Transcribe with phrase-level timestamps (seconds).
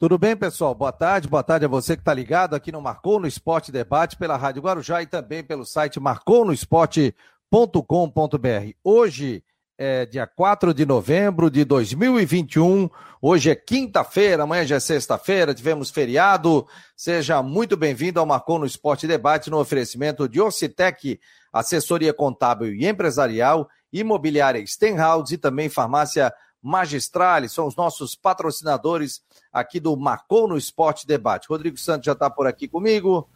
[0.00, 0.76] Tudo bem, pessoal?
[0.76, 1.26] Boa tarde.
[1.26, 4.62] Boa tarde a você que está ligado aqui no Marcou no Esporte Debate pela Rádio
[4.62, 8.70] Guarujá e também pelo site marconosport.com.br.
[8.84, 9.42] Hoje
[9.76, 12.88] é dia 4 de novembro de 2021.
[13.20, 16.64] Hoje é quinta-feira, amanhã já é sexta-feira, tivemos feriado.
[16.96, 21.18] Seja muito bem-vindo ao Marcou no Esporte Debate no oferecimento de Ocitec,
[21.52, 26.32] assessoria contábil e empresarial, imobiliária Stenhouse e também farmácia
[26.68, 31.48] Magistrale, são os nossos patrocinadores aqui do Marcou no Esporte Debate.
[31.48, 33.26] Rodrigo Santos já está por aqui comigo.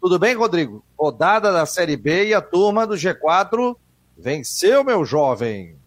[0.00, 0.84] Tudo bem, Rodrigo?
[0.98, 3.76] Rodada da Série B e a turma do G4
[4.18, 5.78] venceu, meu jovem.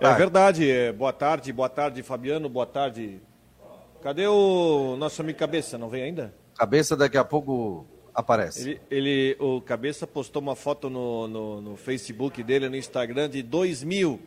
[0.00, 0.70] É verdade.
[0.70, 2.48] É, boa tarde, boa tarde, Fabiano.
[2.48, 3.20] Boa tarde.
[4.00, 5.76] Cadê o nosso amigo Cabeça?
[5.76, 6.32] Não vem ainda?
[6.54, 8.70] Cabeça daqui a pouco aparece.
[8.70, 13.42] Ele, ele o Cabeça postou uma foto no, no, no, Facebook dele, no Instagram, de
[13.42, 14.20] 2000.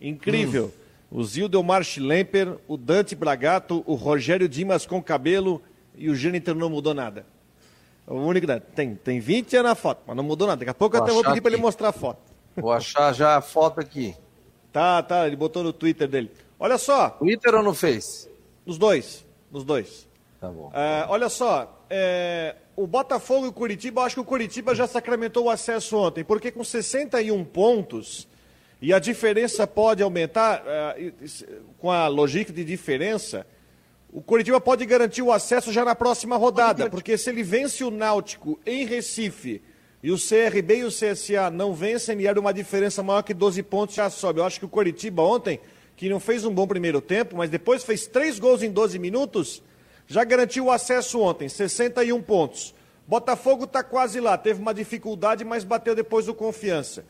[0.00, 0.72] Incrível.
[0.76, 0.81] Hum
[1.12, 5.60] o Zildomar Schlemper, o Dante Bragato, o Rogério Dimas com cabelo
[5.94, 7.26] e o Jâniter não mudou nada.
[8.06, 10.60] O único tem, tem 20 anos na foto, mas não mudou nada.
[10.60, 12.32] Daqui a pouco vou eu até vou pedir para ele mostrar a foto.
[12.56, 14.16] Vou achar já a foto aqui.
[14.72, 16.30] Tá, tá, ele botou no Twitter dele.
[16.58, 17.10] Olha só.
[17.10, 18.28] Twitter ou no Face?
[18.64, 20.08] Nos dois, nos dois.
[20.40, 20.72] Tá bom.
[20.74, 25.44] É, olha só, é, o Botafogo e o Curitiba, acho que o Curitiba já sacramentou
[25.44, 28.26] o acesso ontem, porque com 61 pontos,
[28.82, 33.46] e a diferença pode aumentar, uh, com a lógica de diferença,
[34.12, 37.92] o Curitiba pode garantir o acesso já na próxima rodada, porque se ele vence o
[37.92, 39.62] Náutico em Recife
[40.02, 43.62] e o CRB e o CSA não vencem e era uma diferença maior que 12
[43.62, 44.40] pontos, já sobe.
[44.40, 45.60] Eu acho que o Curitiba ontem,
[45.96, 49.62] que não fez um bom primeiro tempo, mas depois fez três gols em 12 minutos,
[50.08, 52.74] já garantiu o acesso ontem, 61 pontos.
[53.06, 57.04] Botafogo está quase lá, teve uma dificuldade, mas bateu depois do confiança.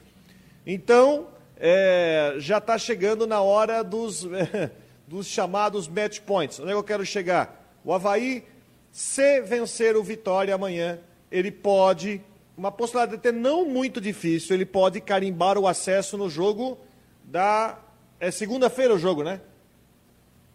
[0.66, 1.26] Então,
[1.64, 4.26] é, já está chegando na hora dos,
[5.06, 6.58] dos chamados match points.
[6.58, 7.78] Onde é que eu quero chegar?
[7.84, 8.42] O Havaí,
[8.90, 10.98] se vencer o Vitória amanhã,
[11.30, 12.20] ele pode,
[12.56, 16.76] uma possibilidade até não muito difícil, ele pode carimbar o acesso no jogo
[17.22, 17.78] da.
[18.18, 19.40] É segunda-feira o jogo, né?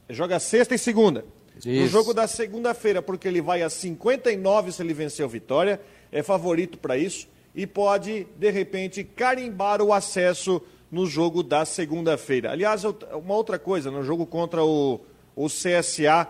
[0.09, 1.23] Joga sexta e segunda.
[1.55, 1.69] Isso.
[1.69, 5.79] No jogo da segunda-feira, porque ele vai a 59 se ele vencer o Vitória,
[6.11, 12.51] é favorito para isso, e pode, de repente, carimbar o acesso no jogo da segunda-feira.
[12.51, 15.01] Aliás, uma outra coisa, no jogo contra o,
[15.35, 16.27] o CSA,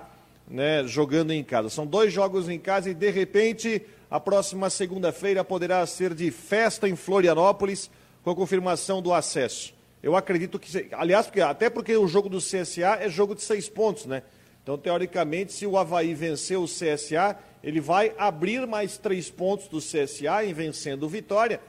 [0.47, 1.69] né, jogando em casa.
[1.69, 6.87] São dois jogos em casa e, de repente, a próxima segunda-feira poderá ser de festa
[6.87, 7.89] em Florianópolis,
[8.23, 9.73] com a confirmação do acesso.
[10.01, 10.89] Eu acredito que.
[10.91, 14.23] Aliás, porque, até porque o jogo do CSA é jogo de seis pontos, né?
[14.61, 19.79] Então, teoricamente, se o Havaí vencer o CSA, ele vai abrir mais três pontos do
[19.79, 21.61] CSA em vencendo o Vitória.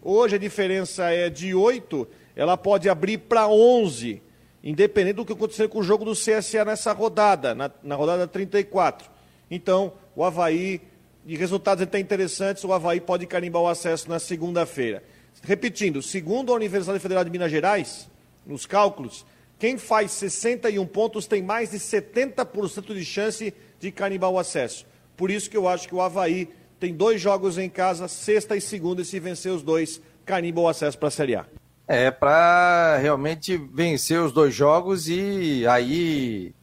[0.00, 2.06] Hoje a diferença é de oito
[2.36, 4.22] ela pode abrir para 11,
[4.62, 9.08] independente do que acontecer com o jogo do CSA nessa rodada, na, na rodada 34.
[9.50, 10.80] Então, o Havaí,
[11.24, 15.02] de resultados até interessantes, o Havaí pode carimbar o acesso na segunda-feira.
[15.42, 18.08] Repetindo, segundo a Universidade Federal de Minas Gerais,
[18.46, 19.24] nos cálculos,
[19.58, 24.86] quem faz 61 pontos tem mais de 70% de chance de carimbar o acesso.
[25.16, 26.48] Por isso que eu acho que o Havaí
[26.80, 30.68] tem dois jogos em casa, sexta e segunda, e se vencer os dois, carimba o
[30.68, 31.46] acesso para a Série A.
[31.86, 36.54] É, para realmente vencer os dois jogos e aí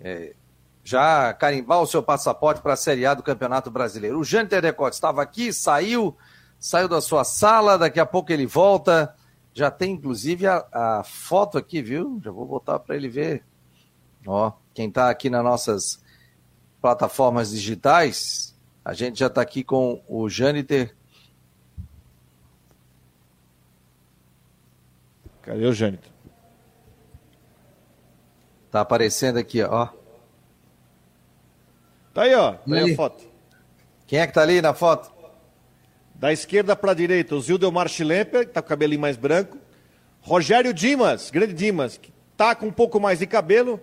[0.00, 0.34] é,
[0.82, 4.18] já carimbar o seu passaporte para a Série A do Campeonato Brasileiro.
[4.18, 6.16] O Jânio Tedecote estava aqui, saiu,
[6.58, 9.14] saiu da sua sala, daqui a pouco ele volta.
[9.52, 12.18] Já tem inclusive a, a foto aqui, viu?
[12.24, 13.44] Já vou botar para ele ver.
[14.26, 16.02] Ó, quem está aqui nas nossas
[16.80, 20.96] plataformas digitais, a gente já está aqui com o Jâniter
[25.50, 26.08] Cadê o Jânito?
[28.70, 29.88] Tá aparecendo aqui, ó.
[32.14, 32.52] Tá aí, ó.
[32.52, 33.24] Tá aí a foto.
[34.06, 35.10] Quem é que tá ali na foto?
[36.14, 39.58] Da esquerda para a direita, o Zildomar Schlemper, que tá com o cabelinho mais branco.
[40.20, 43.80] Rogério Dimas, grande Dimas, que tá com um pouco mais de cabelo.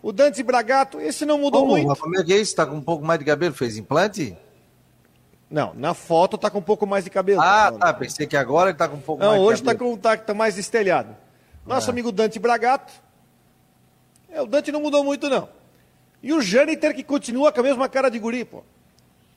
[0.00, 1.96] O Dante Bragato, esse não mudou oh, muito.
[1.96, 2.54] Como é que é isso?
[2.54, 3.52] Tá com um pouco mais de cabelo?
[3.52, 4.36] Fez implante?
[5.52, 7.42] Não, na foto tá com um pouco mais de cabelo.
[7.42, 7.92] Ah, tá.
[7.92, 9.84] Pensei que agora ele tá com um pouco não, mais de cabelo.
[9.84, 11.14] Não, hoje tá, tá mais estelhado.
[11.66, 11.92] Nosso ah.
[11.92, 12.90] amigo Dante Bragato.
[14.30, 15.46] É, o Dante não mudou muito, não.
[16.22, 18.62] E o Jâniter que continua com a mesma cara de guri, pô.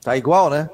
[0.02, 0.70] Tá igual, né?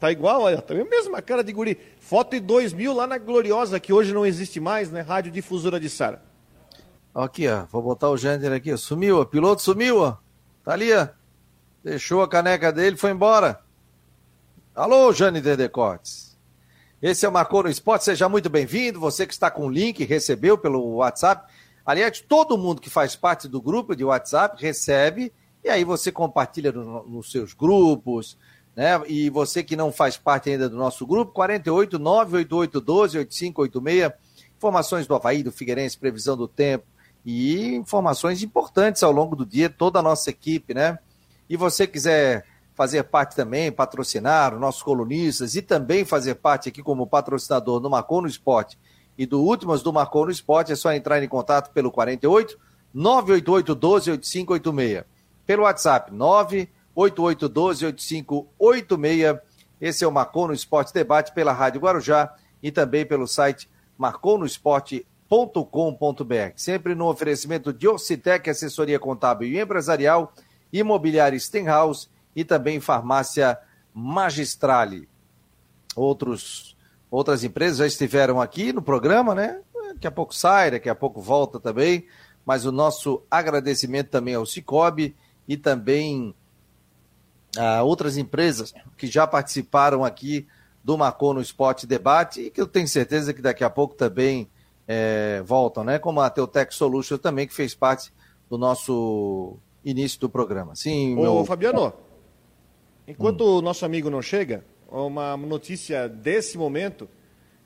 [0.00, 1.78] Tá igual, olha, tá a mesma cara de guri.
[2.00, 5.02] Foto em 2000 lá na Gloriosa, que hoje não existe mais, né?
[5.02, 6.22] Rádio Difusora de Sara.
[7.14, 7.66] Aqui, ó.
[7.70, 8.74] Vou botar o Jâniter aqui.
[8.78, 10.16] Sumiu, o piloto sumiu, ó.
[10.64, 11.08] Tá ali, ó.
[11.84, 13.60] Deixou a caneca dele, foi embora.
[14.76, 16.36] Alô, Jane Dedecortes.
[17.00, 19.00] Esse é o Marcou no Esporte, seja muito bem-vindo.
[19.00, 21.50] Você que está com o link, recebeu pelo WhatsApp.
[21.82, 25.32] Aliás, todo mundo que faz parte do grupo de WhatsApp recebe
[25.64, 28.36] E aí você compartilha no, nos seus grupos,
[28.76, 29.00] né?
[29.06, 34.12] E você que não faz parte ainda do nosso grupo, 48 988 12 8586,
[34.58, 36.84] informações do Havaí, do Figueirense, previsão do tempo
[37.24, 40.98] e informações importantes ao longo do dia, toda a nossa equipe, né?
[41.48, 42.44] E você quiser
[42.76, 47.88] fazer parte também, patrocinar os nossos colunistas e também fazer parte aqui como patrocinador do
[47.88, 48.78] Marcou no Esporte
[49.16, 52.58] e do Últimas do Marcou no Esporte, é só entrar em contato pelo 48
[52.92, 55.04] 988 12 8586.
[55.46, 59.40] Pelo WhatsApp 988 12 8586.
[59.80, 66.52] Esse é o Marcou no Esporte Debate pela Rádio Guarujá e também pelo site marconosport.com.br.
[66.56, 70.34] Sempre no oferecimento de Ocitec, assessoria contábil e empresarial,
[70.70, 73.58] imobiliária Stenhouse e também farmácia
[73.94, 75.08] Magistrale.
[75.96, 76.76] Outros,
[77.10, 79.62] outras empresas já estiveram aqui no programa, né?
[79.94, 82.06] Daqui a pouco sai, daqui a pouco volta também.
[82.44, 85.16] Mas o nosso agradecimento também ao Cicobi
[85.48, 86.34] e também
[87.56, 90.46] a outras empresas que já participaram aqui
[90.84, 94.48] do Marcou no Esporte Debate e que eu tenho certeza que daqui a pouco também
[94.86, 95.98] é, voltam, né?
[95.98, 98.12] Como a Teutec Solution também, que fez parte
[98.48, 100.76] do nosso início do programa.
[100.76, 101.44] Sim, Ô, meu...
[101.44, 101.92] Fabiano,
[103.06, 103.58] Enquanto hum.
[103.58, 107.08] o nosso amigo não chega, uma notícia desse momento,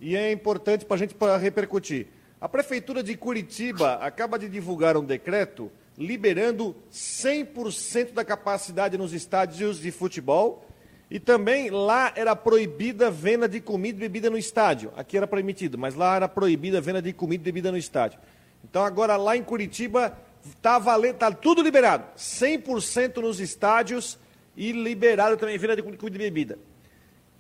[0.00, 2.08] e é importante para a gente repercutir.
[2.40, 9.78] A Prefeitura de Curitiba acaba de divulgar um decreto liberando 100% da capacidade nos estádios
[9.78, 10.66] de futebol
[11.10, 14.90] e também lá era proibida a venda de comida e bebida no estádio.
[14.96, 18.19] Aqui era permitido, mas lá era proibida a venda de comida e bebida no estádio.
[18.64, 20.16] Então agora lá em Curitiba
[20.46, 20.81] está
[21.19, 22.04] tá tudo liberado.
[22.16, 24.19] 100% nos estádios
[24.56, 26.58] e liberado também venda de comida e bebida.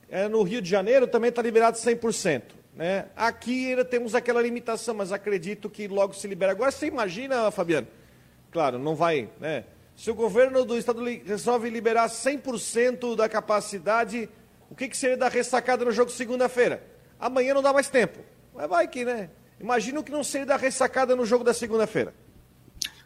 [0.08, 2.42] É, no Rio de Janeiro também está liberado 100%.
[2.74, 3.06] Né?
[3.16, 6.52] Aqui ainda temos aquela limitação, mas acredito que logo se libera.
[6.52, 7.86] Agora você imagina, Fabiano,
[8.50, 9.64] claro, não vai, né?
[9.96, 14.28] Se o governo do estado resolve liberar 100% da capacidade,
[14.70, 16.82] o que, que seria da ressacada no jogo segunda-feira?
[17.18, 18.18] Amanhã não dá mais tempo.
[18.54, 19.28] Mas vai que, né?
[19.60, 22.14] Imagina o que não seria da ressacada no jogo da segunda-feira.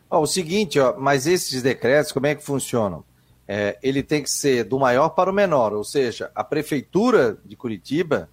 [0.09, 3.05] Ó, o seguinte, ó, mas esses decretos, como é que funcionam?
[3.46, 7.56] É, ele tem que ser do maior para o menor, ou seja, a prefeitura de
[7.56, 8.29] Curitiba,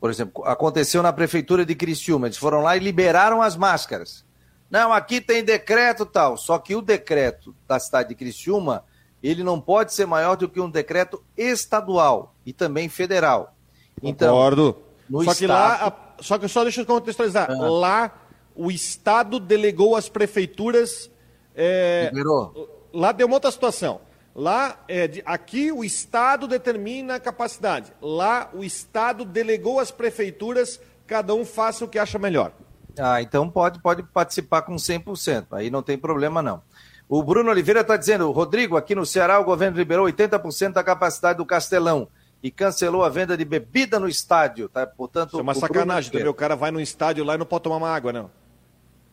[0.00, 4.24] por exemplo, aconteceu na prefeitura de Criciúma, eles foram lá e liberaram as máscaras.
[4.70, 8.84] Não, aqui tem decreto tal, só que o decreto da cidade de Criciúma,
[9.22, 13.54] ele não pode ser maior do que um decreto estadual e também federal.
[14.02, 14.76] Então, Concordo.
[15.08, 15.38] No só estado...
[15.38, 17.68] que lá, só que só deixa eu contextualizar, ah.
[17.68, 18.20] lá
[18.54, 21.10] o estado delegou às prefeituras
[21.54, 22.88] é, Liberou.
[22.92, 24.00] Lá deu uma outra situação.
[24.34, 27.92] Lá, é, de, aqui o Estado determina a capacidade.
[28.00, 32.52] Lá o Estado delegou às prefeituras, cada um faça o que acha melhor.
[32.98, 35.46] Ah, então pode, pode participar com 100%.
[35.52, 36.62] Aí não tem problema não.
[37.08, 41.38] O Bruno Oliveira está dizendo, Rodrigo, aqui no Ceará o governo liberou 80% da capacidade
[41.38, 42.06] do Castelão
[42.42, 44.86] e cancelou a venda de bebida no estádio, tá?
[44.86, 47.64] Portanto, Isso é uma sacanagem, também o cara vai no estádio lá e não pode
[47.64, 48.30] tomar uma água, não.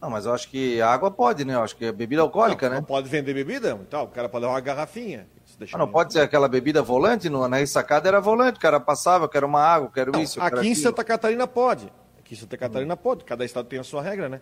[0.01, 1.55] Não, mas eu acho que água pode, né?
[1.55, 2.79] Eu acho que é bebida alcoólica, não, né?
[2.81, 3.77] Não pode vender bebida?
[3.81, 5.27] Então, o cara pode levar uma garrafinha.
[5.73, 7.29] Ah, não pode ser aquela bebida volante?
[7.29, 10.21] No, na ressacada era volante, o cara passava, eu quero uma água, eu quero não,
[10.21, 10.39] isso.
[10.39, 11.91] Eu aqui em Santa Catarina pode.
[12.19, 12.97] Aqui em Santa Catarina hum.
[12.97, 13.23] pode.
[13.23, 14.39] Cada estado tem a sua regra, né?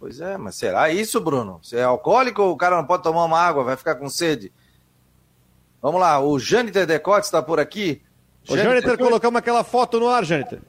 [0.00, 1.60] Pois é, mas será isso, Bruno?
[1.62, 4.52] Se é alcoólico, o cara não pode tomar uma água, vai ficar com sede.
[5.80, 8.02] Vamos lá, o Jâniter Decote está por aqui.
[8.48, 10.60] Ô, Jâniter, colocamos aquela foto no ar, Jâniter.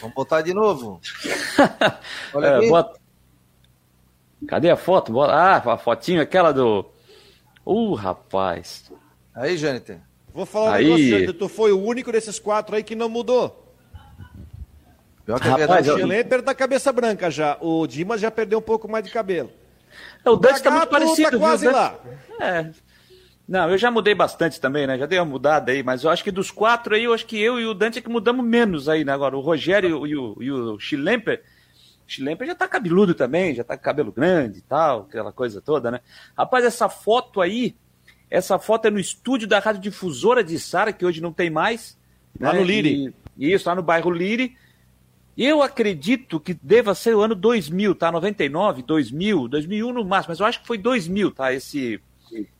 [0.00, 1.00] Vamos botar de novo.
[2.34, 3.01] Olha é, bota...
[4.46, 5.20] Cadê a foto?
[5.20, 6.84] Ah, a fotinho, aquela do.
[7.64, 8.90] Uh, rapaz.
[9.34, 10.00] Aí, Jâniter.
[10.34, 10.84] Vou falar um aí...
[10.84, 11.34] negócio, Jâniter.
[11.34, 13.62] Tu foi o único desses quatro aí que não mudou.
[15.24, 17.56] Pior que é Rapaz, o Schlemper da cabeça branca já.
[17.60, 19.50] O Dimas já perdeu um pouco mais de cabelo.
[20.24, 21.30] É, o Dante está muito parecido.
[21.32, 21.72] Tá quase viu?
[21.76, 21.94] lá.
[22.40, 22.70] É.
[23.46, 24.98] Não, eu já mudei bastante também, né?
[24.98, 27.40] Já dei uma mudada aí, mas eu acho que dos quatro aí, eu acho que
[27.40, 29.12] eu e o Dante é que mudamos menos aí, né?
[29.12, 31.42] Agora, o Rogério e o, e o Schlemper
[32.06, 35.90] Schlemper já tá cabeludo também, já tá com cabelo grande e tal, aquela coisa toda,
[35.90, 36.00] né?
[36.36, 37.74] Rapaz, essa foto aí,
[38.30, 41.98] essa foto é no estúdio da Rádio Difusora de Sara, que hoje não tem mais.
[42.38, 42.60] Lá né?
[42.60, 43.14] no Lire.
[43.38, 44.56] E, isso, lá no bairro Lire.
[45.36, 48.12] Eu acredito que deva ser o ano 2000, tá?
[48.12, 51.52] 99, 2000, 2001 no máximo, mas eu acho que foi 2000, tá?
[51.52, 52.00] Esse,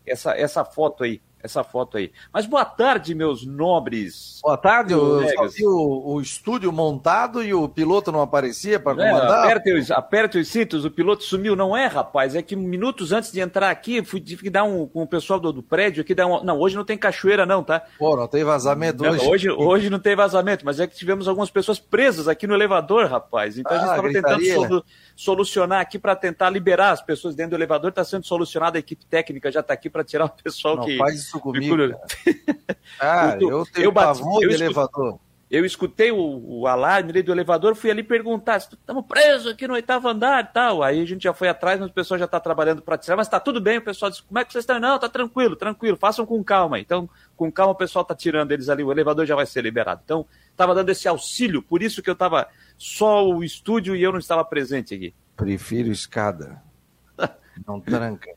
[0.06, 1.20] essa, essa foto aí.
[1.42, 2.12] Essa foto aí.
[2.32, 4.40] Mas boa tarde, meus nobres.
[4.42, 5.22] Boa tarde, eu
[5.62, 9.44] o, o, estúdio montado e o piloto não aparecia para é, comandar.
[9.44, 11.56] aperte, os, aperte os cintos, o piloto sumiu.
[11.56, 14.86] Não é, rapaz, é que minutos antes de entrar aqui, fui, tive que dar um
[14.86, 17.62] com o pessoal do, do prédio aqui, dar um, não, hoje não tem cachoeira não,
[17.62, 17.82] tá?
[17.98, 19.26] Pô, não tem vazamento hoje.
[19.26, 19.50] hoje.
[19.50, 23.58] Hoje não tem vazamento, mas é que tivemos algumas pessoas presas aqui no elevador, rapaz.
[23.58, 24.84] Então ah, a gente estava ah, tentando solu
[25.14, 29.04] solucionar aqui para tentar liberar as pessoas dentro do elevador, está sendo solucionado, a equipe
[29.04, 30.96] técnica já está aqui para tirar o pessoal não, que...
[30.96, 31.76] faz isso comigo,
[33.00, 35.18] Ah, eu, eu tenho eu bati, pavor eu de elevador.
[35.50, 40.08] Eu escutei o, o alarme do elevador, fui ali perguntar, estamos presos aqui no oitavo
[40.08, 40.82] andar e tal.
[40.82, 43.26] Aí a gente já foi atrás, mas o pessoal já está trabalhando para tirar, mas
[43.26, 43.76] está tudo bem.
[43.76, 44.80] O pessoal disse, como é que vocês estão?
[44.80, 46.80] Não, tá tranquilo, tranquilo, façam com calma.
[46.80, 50.00] Então, com calma o pessoal está tirando eles ali, o elevador já vai ser liberado.
[50.02, 52.48] Então, estava dando esse auxílio, por isso que eu estava
[52.78, 55.14] só o estúdio e eu não estava presente aqui.
[55.36, 56.62] Prefiro escada.
[57.66, 58.30] Não tranca.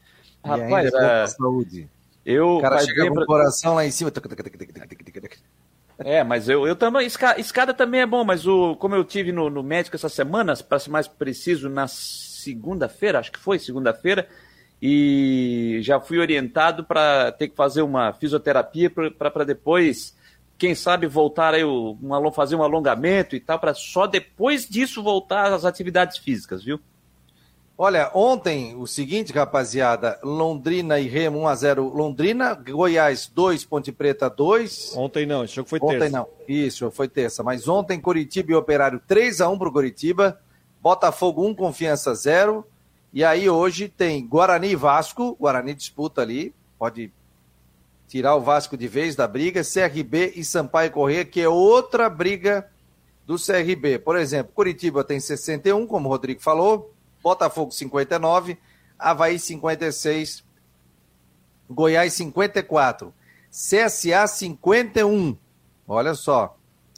[0.44, 1.28] Rapaz, é...
[1.28, 1.90] saúde.
[2.26, 4.12] Eu, o cara chega com o coração lá em cima.
[6.00, 7.06] É, mas eu, eu também.
[7.06, 10.80] Escada também é bom, mas o, como eu tive no, no médico essa semana, para
[10.80, 14.28] ser mais preciso, na segunda-feira, acho que foi segunda-feira,
[14.82, 20.16] e já fui orientado para ter que fazer uma fisioterapia para depois,
[20.58, 21.98] quem sabe, voltar aí, um,
[22.34, 26.80] fazer um alongamento e tal, para só depois disso voltar às atividades físicas, viu?
[27.78, 31.94] Olha, ontem, o seguinte, rapaziada, Londrina e Remo 1x0.
[31.94, 34.94] Londrina, Goiás 2, Ponte Preta 2.
[34.96, 36.06] Ontem não, esse jogo foi ontem terça.
[36.06, 37.44] Ontem não, isso, foi terça.
[37.44, 40.40] Mas ontem, Curitiba e Operário 3x1 pro Curitiba.
[40.82, 42.66] Botafogo 1, Confiança 0.
[43.12, 45.36] E aí hoje tem Guarani e Vasco.
[45.38, 47.12] Guarani disputa ali, pode
[48.08, 49.64] tirar o Vasco de vez da briga.
[49.64, 52.70] CRB e Sampaio Corrêa, que é outra briga
[53.26, 54.00] do CRB.
[54.00, 56.95] Por exemplo, Curitiba tem 61, como o Rodrigo falou.
[57.26, 58.56] Botafogo 59,
[59.00, 60.44] Havaí 56,
[61.68, 63.12] Goiás 54,
[63.50, 65.36] CSA 51.
[65.88, 66.56] Olha só.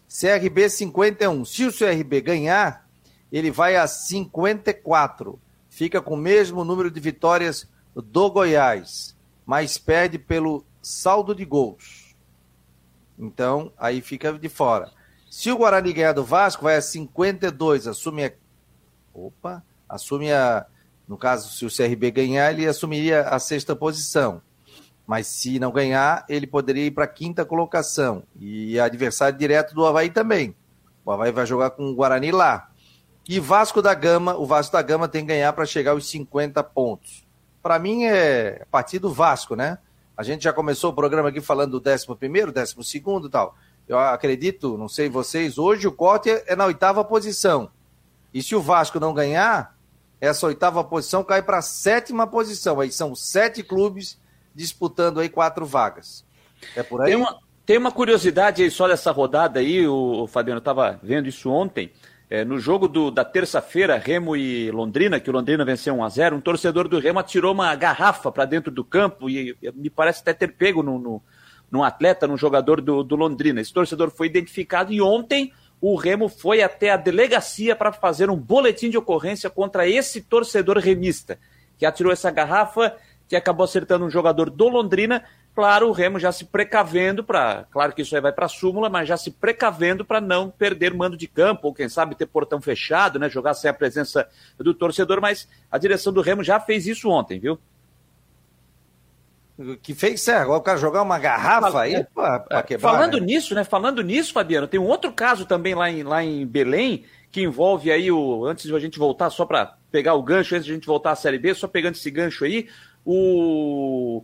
[0.09, 1.45] CRB 51.
[1.45, 2.85] Se o CRB ganhar,
[3.31, 5.39] ele vai a 54.
[5.69, 7.65] Fica com o mesmo número de vitórias
[7.95, 9.15] do Goiás,
[9.45, 12.17] mas perde pelo saldo de gols.
[13.17, 14.91] Então, aí fica de fora.
[15.31, 18.33] Se o Guarani ganhar do Vasco, vai a 52, assume a...
[19.13, 20.65] Opa, assume a.
[21.07, 24.41] No caso, se o CRB ganhar, ele assumiria a sexta posição.
[25.05, 28.23] Mas se não ganhar, ele poderia ir para a quinta colocação.
[28.37, 30.53] E adversário direto do Havaí também.
[31.05, 32.69] O Havaí vai jogar com o Guarani lá.
[33.29, 36.61] E Vasco da Gama, o Vasco da Gama tem que ganhar para chegar aos 50
[36.63, 37.25] pontos.
[37.63, 39.77] Para mim é a partir do Vasco, né?
[40.17, 43.55] A gente já começou o programa aqui falando do 11 primeiro, 12 segundo e tal.
[43.87, 47.69] Eu acredito, não sei vocês, hoje o corte é na oitava posição.
[48.33, 49.76] E se o Vasco não ganhar,
[50.19, 52.79] essa oitava posição cai para a sétima posição.
[52.79, 54.19] Aí são sete clubes
[54.53, 56.25] disputando aí quatro vagas.
[56.75, 57.07] É por aí?
[57.07, 61.27] Tem uma, tem uma curiosidade aí só dessa rodada aí, o, o Fabiano estava vendo
[61.27, 61.91] isso ontem.
[62.29, 66.09] É, no jogo do, da terça-feira, Remo e Londrina, que o Londrina venceu 1 a
[66.09, 69.89] 0 um torcedor do Remo atirou uma garrafa para dentro do campo e, e, me
[69.89, 71.21] parece até ter pego no, no,
[71.71, 73.61] num atleta, num jogador do, do Londrina.
[73.61, 78.35] Esse torcedor foi identificado e ontem o Remo foi até a delegacia para fazer um
[78.35, 81.37] boletim de ocorrência contra esse torcedor remista,
[81.77, 82.95] que atirou essa garrafa,
[83.27, 85.23] que acabou acertando um jogador do Londrina.
[85.53, 87.65] Claro, o Remo já se precavendo para.
[87.71, 90.93] Claro que isso aí vai para a súmula, mas já se precavendo para não perder
[90.93, 93.29] mando de campo, ou quem sabe ter portão fechado, né?
[93.29, 97.39] Jogar sem a presença do torcedor, mas a direção do Remo já fez isso ontem,
[97.39, 97.59] viu?
[99.81, 102.91] Que fez, é, agora o cara jogar uma garrafa aí para é, quebrar.
[102.91, 103.25] Falando né?
[103.25, 103.63] nisso, né?
[103.63, 107.91] Falando nisso, Fabiano, tem um outro caso também lá em, lá em Belém, que envolve
[107.91, 108.45] aí o.
[108.45, 111.11] Antes de a gente voltar, só para pegar o gancho, antes de a gente voltar
[111.11, 112.67] à Série B, só pegando esse gancho aí,
[113.03, 114.23] o.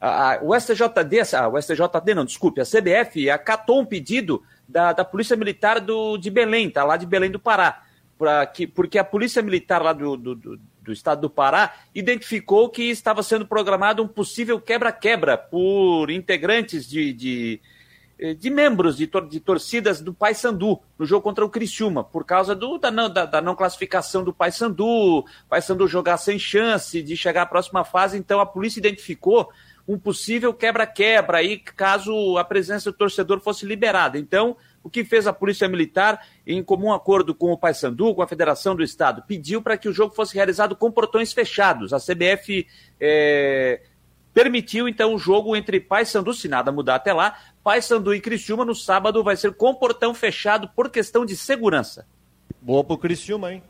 [0.00, 4.94] A, a, o STJD, a, o STJD não, desculpe, a CBF acatou um pedido da,
[4.94, 6.84] da Polícia Militar do, de Belém, tá?
[6.84, 7.82] Lá de Belém do Pará.
[8.16, 12.68] Pra que, porque a Polícia Militar lá do, do, do do estado do Pará, identificou
[12.68, 17.60] que estava sendo programado um possível quebra-quebra por integrantes de, de,
[18.36, 22.54] de membros de, tor de torcidas do Paysandu no jogo contra o Criciúma, por causa
[22.54, 27.42] do, da, não, da, da não classificação do Paysandu, Paysandu jogar sem chance de chegar
[27.42, 29.50] à próxima fase, então a polícia identificou
[29.86, 34.18] um possível quebra-quebra aí, caso a presença do torcedor fosse liberada.
[34.18, 38.26] Então, o que fez a Polícia Militar, em comum acordo com o Paysandu, com a
[38.26, 41.92] Federação do Estado, pediu para que o jogo fosse realizado com portões fechados.
[41.92, 42.66] A CBF
[42.98, 43.82] é,
[44.32, 48.74] permitiu, então, o jogo entre Paysandu, se nada mudar até lá, Paysandu e Criciúma no
[48.74, 52.06] sábado vai ser com portão fechado por questão de segurança.
[52.60, 53.62] Boa pro Criciúma, hein?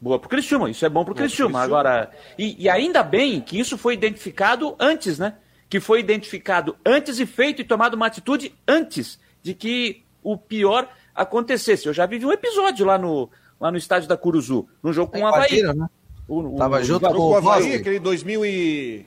[0.00, 1.62] Boa pro Criciúma, isso é bom pro Criciúma.
[1.62, 5.36] Agora, e, e ainda bem que isso foi identificado antes, né?
[5.72, 10.86] Que foi identificado antes e feito e tomado uma atitude antes de que o pior
[11.14, 11.86] acontecesse.
[11.86, 15.20] Eu já vivi um episódio lá no, lá no estádio da Curuzu, no jogo com
[15.20, 15.62] o Havaí.
[15.62, 15.88] Né?
[16.28, 19.06] O, o, Tava junto com o Havaí, aquele 2000 e...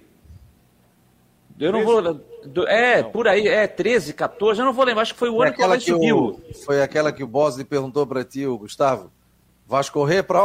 [1.60, 2.20] Eu não vou...
[2.68, 5.54] É, por aí, é 13, 14, eu não vou lembrar, acho que foi o ano
[5.54, 6.18] que o Havaí subiu.
[6.18, 9.12] O, foi aquela que o Bosley perguntou para ti, o Gustavo,
[9.68, 10.42] vais correr para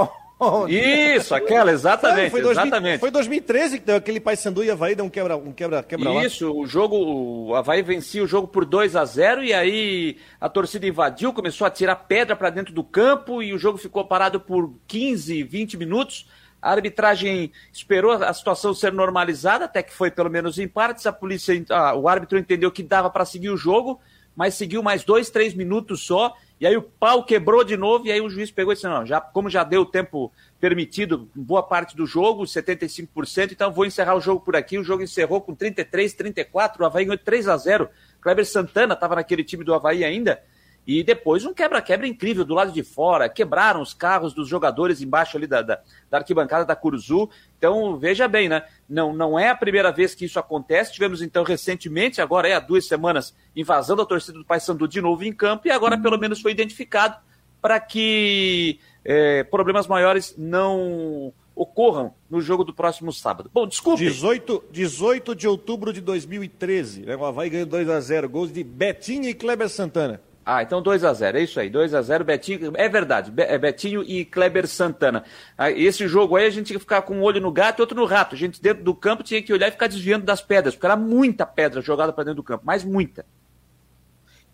[0.69, 2.31] isso, aquela, exatamente.
[2.31, 3.01] foi, 2000, exatamente.
[3.01, 6.51] foi 2013 que deu aquele Paysandu e Havaí deu um quebra, um quebra, quebra Isso,
[6.51, 10.87] o jogo, o Havaí vencia o jogo por 2 a 0 e aí a torcida
[10.87, 14.73] invadiu, começou a tirar pedra para dentro do campo e o jogo ficou parado por
[14.87, 16.27] 15, 20 minutos.
[16.63, 21.07] A arbitragem esperou a situação ser normalizada, até que foi pelo menos em partes.
[21.07, 21.55] A polícia,
[21.97, 23.99] o árbitro entendeu que dava para seguir o jogo,
[24.41, 28.13] mas seguiu mais dois, três minutos só e aí o pau quebrou de novo, e
[28.13, 30.31] aí o juiz pegou e disse: não, já, como já deu o tempo
[30.61, 34.79] permitido, boa parte do jogo, 75%, então vou encerrar o jogo por aqui.
[34.79, 37.89] O jogo encerrou com 33, 34, o Havaí ganhou 3 a 0
[38.21, 40.43] Kleber Santana estava naquele time do Havaí ainda.
[40.87, 43.29] E depois um quebra-quebra incrível do lado de fora.
[43.29, 47.29] Quebraram os carros dos jogadores embaixo ali da, da, da, arquibancada da Curuzu.
[47.59, 48.65] Então, veja bem, né?
[48.89, 50.93] Não, não é a primeira vez que isso acontece.
[50.93, 55.23] Tivemos, então, recentemente, agora é há duas semanas, invasão da torcida do Paysandu de novo
[55.23, 55.69] em campo.
[55.69, 57.17] E agora, pelo menos, foi identificado
[57.61, 63.51] para que é, problemas maiores não ocorram no jogo do próximo sábado.
[63.53, 64.03] Bom, desculpe.
[64.03, 67.03] 18, 18 de outubro de 2013.
[67.03, 67.15] Né?
[67.15, 70.23] O Havaí ganhou 2 a 0 Gols de Betinho e Kleber Santana.
[70.45, 73.59] Ah, então 2 a 0 é isso aí, 2 a 0 Betinho, é verdade, é
[73.59, 75.23] Betinho e Kleber Santana.
[75.57, 77.83] Ah, esse jogo aí a gente tinha que ficar com um olho no gato e
[77.83, 78.35] outro no rato.
[78.35, 80.97] A gente dentro do campo tinha que olhar e ficar desviando das pedras, porque era
[80.97, 83.25] muita pedra jogada para dentro do campo, mas muita.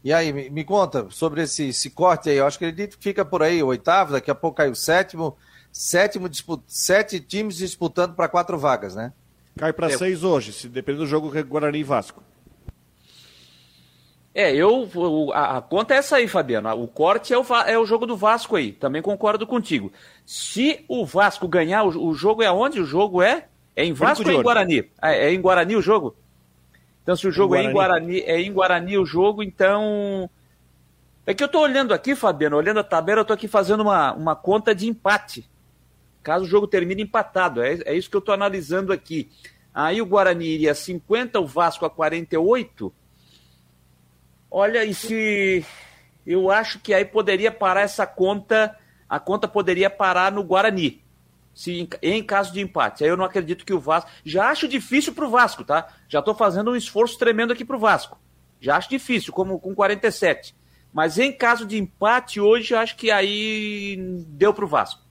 [0.02, 2.36] E aí, me, conta sobre esse, esse, corte aí.
[2.36, 5.36] Eu acho que ele fica por aí, o oitavo, daqui a pouco cai o sétimo.
[5.72, 9.12] Sétimo, disputa, sete times disputando para quatro vagas, né?
[9.58, 9.96] Cai para é.
[9.96, 12.22] seis hoje, se depender do jogo Guarani e Vasco.
[14.38, 14.86] É, eu.
[15.32, 16.68] A, a, conta é essa aí, Fabiano.
[16.74, 18.70] O corte é o, é o jogo do Vasco aí.
[18.70, 19.90] Também concordo contigo.
[20.26, 22.78] Se o Vasco ganhar, o, o jogo é onde?
[22.78, 23.46] O jogo é.
[23.74, 24.90] É em Vasco ou é em Guarani?
[25.00, 26.14] É, é, em Guarani o jogo?
[27.02, 30.28] Então, se o jogo é em Guarani, é em Guarani o jogo, então.
[31.24, 34.12] É que eu tô olhando aqui, Fabiano, olhando a tabela, eu tô aqui fazendo uma,
[34.12, 35.48] uma conta de empate.
[36.22, 37.62] Caso o jogo termine empatado.
[37.62, 39.30] É, é isso que eu tô analisando aqui.
[39.72, 42.92] Aí o Guarani iria 50, o Vasco a 48.
[44.50, 45.64] Olha, e se
[46.26, 48.76] eu acho que aí poderia parar essa conta,
[49.08, 51.02] a conta poderia parar no Guarani,
[51.54, 53.04] se em, caso de empate.
[53.04, 54.10] Aí eu não acredito que o Vasco.
[54.24, 55.88] Já acho difícil para o Vasco, tá?
[56.08, 58.18] Já estou fazendo um esforço tremendo aqui para o Vasco.
[58.60, 60.54] Já acho difícil, como com 47.
[60.92, 63.96] Mas em caso de empate hoje, acho que aí
[64.28, 65.02] deu para o Vasco.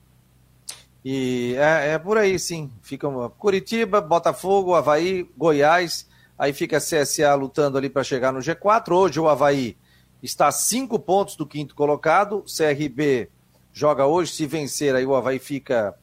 [1.04, 2.70] E é, é, por aí, sim.
[2.82, 6.05] Fica Curitiba, Botafogo, Havaí, Goiás
[6.38, 8.92] Aí fica a CSA lutando ali para chegar no G4.
[8.92, 9.76] Hoje o Havaí
[10.22, 12.44] está a cinco pontos do quinto colocado.
[12.44, 13.30] CRB
[13.72, 14.32] joga hoje.
[14.32, 15.94] Se vencer, aí o Havaí fica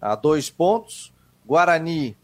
[0.00, 1.12] a dois pontos.
[1.46, 2.16] Guarani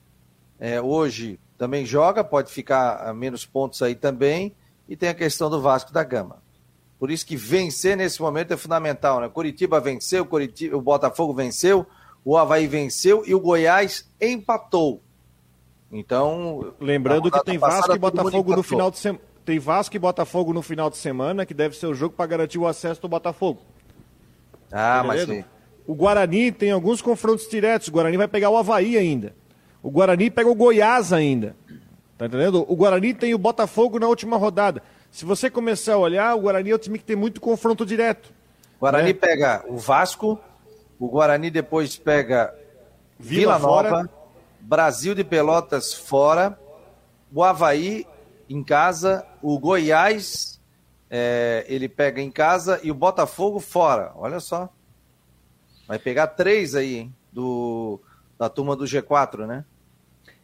[0.59, 4.55] é, hoje também joga, pode ficar a menos pontos aí também.
[4.89, 6.43] E tem a questão do Vasco da Gama.
[6.99, 9.29] Por isso que vencer nesse momento é fundamental, né?
[9.29, 11.87] Curitiba venceu, Curitiba, o Botafogo venceu,
[12.25, 15.03] o Havaí venceu e o Goiás empatou.
[15.93, 16.73] Então.
[16.81, 19.21] Lembrando que tem Vasco e Botafogo no final de semana.
[19.45, 22.59] Tem Vasco e Botafogo no final de semana, que deve ser o jogo para garantir
[22.59, 23.61] o acesso do Botafogo.
[24.71, 25.45] Ah, tá mas sim.
[25.85, 27.89] O Guarani tem alguns confrontos diretos.
[27.89, 29.35] O Guarani vai pegar o Havaí ainda.
[29.83, 31.57] O Guarani pega o Goiás ainda.
[32.17, 32.65] Tá entendendo?
[32.69, 34.81] O Guarani tem o Botafogo na última rodada.
[35.11, 38.33] Se você começar a olhar, o Guarani é o time que tem muito confronto direto.
[38.77, 39.15] O Guarani né?
[39.15, 40.39] pega o Vasco,
[41.01, 42.55] o Guarani depois pega
[43.19, 43.89] Vila, Vila Nova.
[43.91, 44.22] Fora
[44.63, 46.59] Brasil de Pelotas fora,
[47.33, 48.07] o Havaí
[48.49, 50.61] em casa, o Goiás
[51.11, 54.13] é, ele pega em casa e o Botafogo fora.
[54.15, 54.71] Olha só.
[55.87, 58.01] Vai pegar três aí, hein, do,
[58.39, 59.65] da turma do G4, né?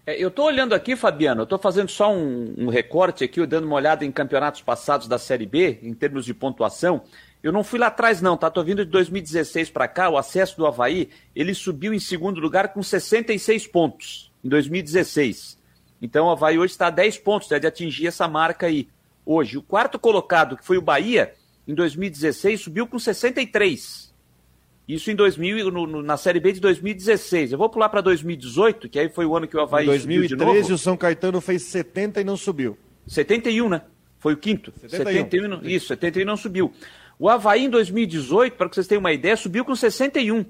[0.05, 3.67] É, eu estou olhando aqui, Fabiano, eu estou fazendo só um, um, recorte aqui, dando
[3.67, 7.03] uma olhada em campeonatos passados da Série B, em termos de pontuação.
[7.43, 8.51] Eu não fui lá atrás, não, tá?
[8.51, 12.73] Tô vindo de 2016 para cá, o acesso do Havaí, ele subiu em segundo lugar
[12.73, 15.57] com 66 pontos em 2016.
[16.03, 18.89] Então o Havaí hoje está a 10 pontos né, de atingir essa marca aí.
[19.25, 21.35] Hoje, o quarto colocado, que foi o Bahia,
[21.67, 24.09] em 2016, subiu com 63.
[24.89, 27.53] Isso em 2000, no, no, na Série B de 2016.
[27.53, 30.73] Eu vou pular para 2018, que aí foi o ano que o Havaí em 2013
[30.73, 32.77] o São Caetano fez 70 e não subiu.
[33.07, 33.83] 71, né?
[34.19, 34.73] Foi o quinto.
[34.81, 35.25] 71.
[35.25, 36.73] 71 isso, 71 não subiu.
[37.19, 40.45] O Havaí em 2018, para que vocês tenham uma ideia, subiu com 61,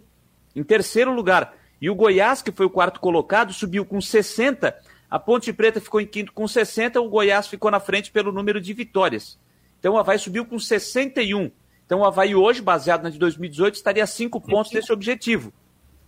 [0.54, 1.54] em terceiro lugar.
[1.81, 4.76] E o Goiás, que foi o quarto colocado, subiu com 60
[5.11, 8.61] A Ponte Preta ficou em quinto com 60, o Goiás ficou na frente pelo número
[8.61, 9.38] de vitórias.
[9.78, 11.50] Então o Havaí subiu com 61.
[11.87, 15.52] Então o Havaí hoje, baseado na de 2018, estaria a cinco pontos desse objetivo.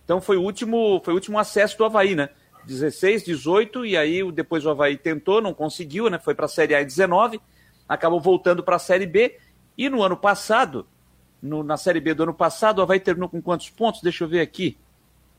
[0.03, 2.29] Então foi o último, foi o último acesso do Havaí, né?
[2.65, 6.19] 16, 18, e aí depois o Havaí tentou, não conseguiu, né?
[6.19, 7.41] Foi para a Série A em 19,
[7.89, 9.39] acabou voltando para a Série B.
[9.77, 10.85] E no ano passado,
[11.41, 14.01] no, na Série B do ano passado, o Havaí terminou com quantos pontos?
[14.01, 14.77] Deixa eu ver aqui.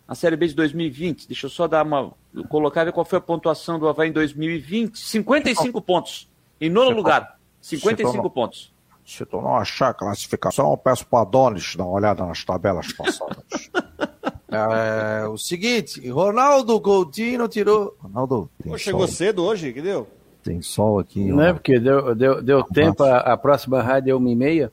[0.06, 2.12] A Série B de 2020, deixa eu só dar uma.
[2.48, 4.98] colocar ver qual foi a pontuação do Havaí em 2020.
[4.98, 6.28] 55 pontos.
[6.60, 7.38] Em nono lugar.
[7.60, 8.72] 55 pontos.
[9.04, 12.92] Se tu não achar a classificação, eu peço para Adonis dar uma olhada nas tabelas
[12.92, 13.70] passadas.
[14.50, 17.96] é, o seguinte, Ronaldo Coutinho tirou.
[17.98, 18.50] Ronaldo.
[18.62, 20.06] Pô, chegou cedo hoje, que deu?
[20.42, 21.24] Tem sol aqui.
[21.24, 24.72] Não é porque deu, deu, deu tempo, a, a, próxima rádio é uma e meia.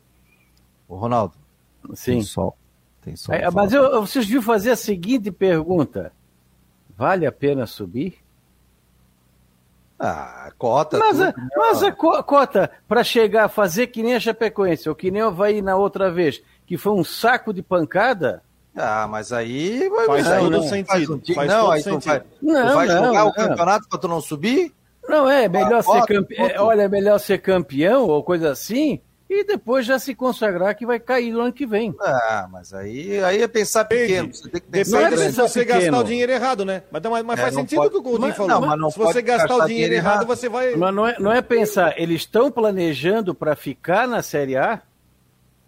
[0.87, 1.35] O Ronaldo.
[1.93, 2.13] Sim.
[2.13, 2.57] Tem sol.
[3.01, 6.11] Tem sol é, mas eu, vocês viram fazer a seguinte pergunta:
[6.97, 8.17] vale a pena subir?
[9.99, 10.97] Ah, cota.
[10.97, 14.95] Mas, tudo, a, mas a cota para chegar a fazer que nem a Chapecoense, ou
[14.95, 18.41] que nem o Havaí na outra vez, que foi um saco de pancada.
[18.75, 21.21] Ah, mas aí faz não, todo não, sentido.
[21.25, 21.99] Faz, faz não, todo aí sentido.
[22.01, 24.73] tu vai, não, tu vai não, jogar o campeonato para tu não subir?
[25.09, 26.47] Não é, melhor ah, ser campeão.
[26.47, 30.85] É, olha, é melhor ser campeão ou coisa assim, e depois já se consagrar que
[30.85, 31.95] vai cair no ano que vem.
[32.01, 34.33] Ah, mas aí, aí é pensar pequeno.
[34.33, 35.79] Você tem que pensar Depende é se você pequeno.
[35.81, 36.83] gastar o dinheiro errado, né?
[36.91, 38.49] Mas, mas, mas é, faz sentido o que o Coutinho falou.
[38.49, 40.75] Não, mas não se você gastar o dinheiro errado, errado, você vai.
[40.75, 44.81] Mas não é, não é pensar, eles estão planejando para ficar na Série A?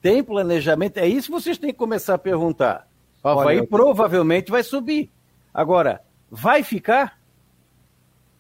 [0.02, 0.98] Tem planejamento?
[0.98, 2.88] É isso que vocês têm que começar a perguntar.
[3.24, 5.12] O Havaí Olha, provavelmente vai subir.
[5.54, 6.02] Agora,
[6.32, 7.21] vai ficar?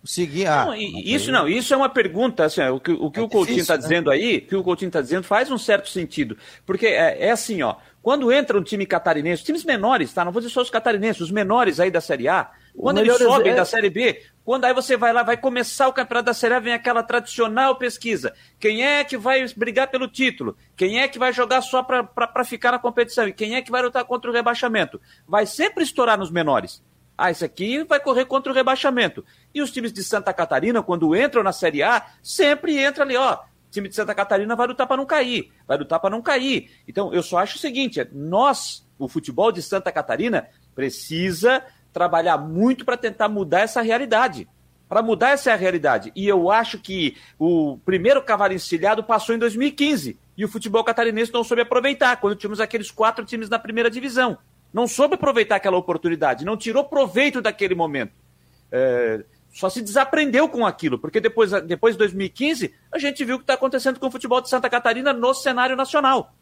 [0.03, 0.47] Seguir.
[0.47, 2.45] Ah, não, isso não, isso é uma pergunta.
[2.45, 3.79] Assim, o que o, que é o Coutinho está né?
[3.79, 6.37] dizendo aí, o que o Coutinho está dizendo faz um certo sentido.
[6.65, 7.75] Porque é, é, assim, ó.
[8.01, 10.25] Quando entra um time catarinense, times menores, tá?
[10.25, 13.51] Não vou dizer só os catarinenses, os menores aí da Série A, quando eles sobem
[13.51, 13.55] é...
[13.55, 16.59] da Série B, quando aí você vai lá, vai começar o campeonato da Série A,
[16.59, 18.33] vem aquela tradicional pesquisa.
[18.59, 20.57] Quem é que vai brigar pelo título?
[20.75, 23.27] Quem é que vai jogar só para ficar na competição?
[23.27, 24.99] E quem é que vai lutar contra o rebaixamento?
[25.27, 26.81] Vai sempre estourar nos menores.
[27.23, 29.23] Ah, esse aqui vai correr contra o rebaixamento.
[29.53, 33.38] E os times de Santa Catarina, quando entram na Série A, sempre entra ali, ó.
[33.69, 36.71] Time de Santa Catarina vai lutar para não cair, vai lutar para não cair.
[36.88, 42.39] Então, eu só acho o seguinte: é, nós, o futebol de Santa Catarina, precisa trabalhar
[42.39, 44.49] muito para tentar mudar essa realidade.
[44.89, 46.12] Para mudar essa realidade.
[46.15, 51.31] E eu acho que o primeiro cavalo encilhado passou em 2015 e o futebol catarinense
[51.31, 54.39] não soube aproveitar, quando tínhamos aqueles quatro times na primeira divisão
[54.73, 58.13] não soube aproveitar aquela oportunidade, não tirou proveito daquele momento.
[58.71, 63.39] É, só se desaprendeu com aquilo, porque depois, depois de 2015, a gente viu o
[63.39, 66.34] que está acontecendo com o futebol de Santa Catarina no cenário nacional.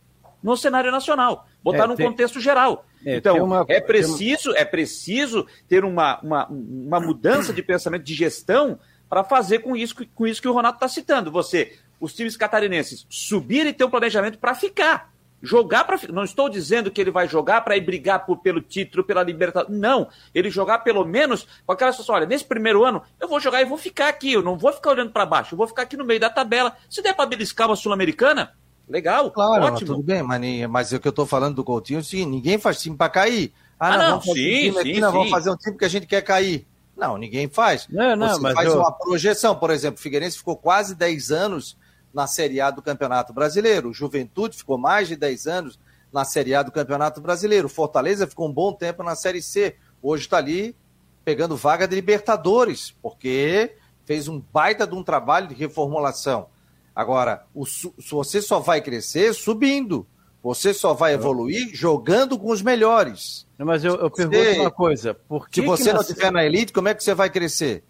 [0.41, 1.47] No cenário nacional.
[1.61, 2.85] Botar é, num tem, contexto geral.
[3.05, 8.13] É, então, uma, é, preciso, é preciso ter uma, uma, uma mudança de pensamento, de
[8.13, 11.31] gestão, para fazer com isso, com isso que o Ronaldo está citando.
[11.31, 15.11] Você, os times catarinenses, subirem e ter um planejamento para ficar.
[15.41, 15.97] Jogar para.
[16.11, 19.77] Não estou dizendo que ele vai jogar para ir brigar por, pelo título, pela Libertadores.
[19.77, 20.09] Não.
[20.35, 23.65] Ele jogar pelo menos com aquela situação: olha, nesse primeiro ano, eu vou jogar e
[23.65, 24.33] vou ficar aqui.
[24.33, 25.53] Eu não vou ficar olhando para baixo.
[25.53, 26.75] Eu vou ficar aqui no meio da tabela.
[26.89, 28.53] Se der para beliscar uma Sul-Americana,
[28.87, 29.31] legal.
[29.31, 29.87] Claro, ótimo.
[29.95, 32.57] tudo bem, mas, mas o que eu estou falando do Coutinho é o seguinte: ninguém
[32.57, 33.53] faz time para cair.
[33.79, 35.89] Ah, ah não, fazer sim, um time aqui, sim, vamos fazer um time que a
[35.89, 36.67] gente quer cair.
[36.97, 37.87] Não, ninguém faz.
[37.89, 38.77] Não, não, Você mas faz eu...
[38.77, 41.77] uma projeção, por exemplo, o Figueirense ficou quase 10 anos
[42.13, 43.93] na Série A do Campeonato Brasileiro.
[43.93, 45.79] Juventude ficou mais de 10 anos
[46.11, 47.69] na Série A do Campeonato Brasileiro.
[47.69, 49.75] Fortaleza ficou um bom tempo na Série C.
[50.01, 50.75] Hoje está ali
[51.23, 56.47] pegando vaga de Libertadores, porque fez um baita de um trabalho de reformulação.
[56.95, 57.63] Agora, o,
[58.11, 60.07] você só vai crescer subindo.
[60.41, 63.45] Você só vai evoluir jogando com os melhores.
[63.57, 65.13] Mas eu, eu pergunto você, uma coisa.
[65.13, 67.83] Por que se você que não estiver na elite, como é que você vai crescer?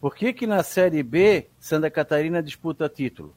[0.00, 3.34] Por que, que na Série B Santa Catarina disputa título?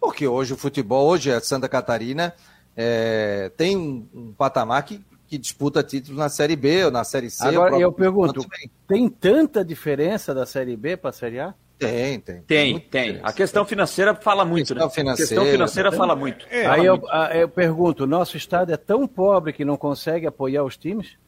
[0.00, 2.34] Porque hoje o futebol, hoje a Santa Catarina
[2.76, 7.30] é, tem um, um patamar que, que, disputa títulos na Série B ou na Série
[7.30, 7.48] C.
[7.48, 8.46] Agora eu pergunto,
[8.86, 11.54] tem tanta diferença da Série B para a Série A?
[11.78, 12.40] Tem, tem.
[12.42, 13.20] Tem, tem.
[13.22, 14.92] A questão financeira fala muito, questão né?
[14.92, 16.46] Financeira, a questão financeira fala muito.
[16.50, 17.06] É, fala Aí muito.
[17.06, 21.18] Eu, eu pergunto, nosso estado é tão pobre que não consegue apoiar os times?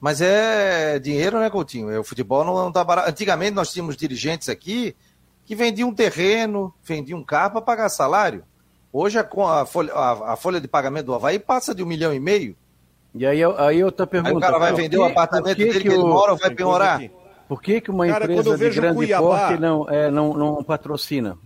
[0.00, 2.00] Mas é dinheiro, né, Coutinho?
[2.00, 3.08] O futebol não está barato.
[3.08, 4.94] Antigamente nós tínhamos dirigentes aqui
[5.44, 8.44] que vendia um terreno, vendia um carro para pagar salário.
[8.92, 12.14] Hoje a, a, folha, a, a, folha de pagamento do Havaí passa de um milhão
[12.14, 12.56] e meio.
[13.14, 14.32] E aí, aí outra pergunta.
[14.32, 16.38] Aí o cara vai vender que, o apartamento que dele que, que ele mora ou
[16.38, 17.00] vai penhorar?
[17.48, 21.36] Por que, que uma cara, empresa de grande Cuiabá, porte não, é, não, não patrocina?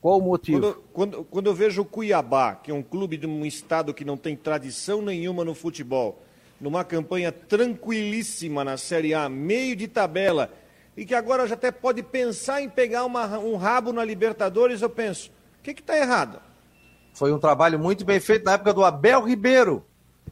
[0.00, 0.60] Qual o motivo?
[0.60, 4.04] Quando, quando, quando eu vejo o Cuiabá, que é um clube de um estado que
[4.04, 6.22] não tem tradição nenhuma no futebol,
[6.60, 10.50] numa campanha tranquilíssima na Série A, meio de tabela,
[10.96, 14.90] e que agora já até pode pensar em pegar uma, um rabo na Libertadores, eu
[14.90, 16.40] penso, o que está errado?
[17.12, 19.84] Foi um trabalho muito bem feito na época do Abel Ribeiro.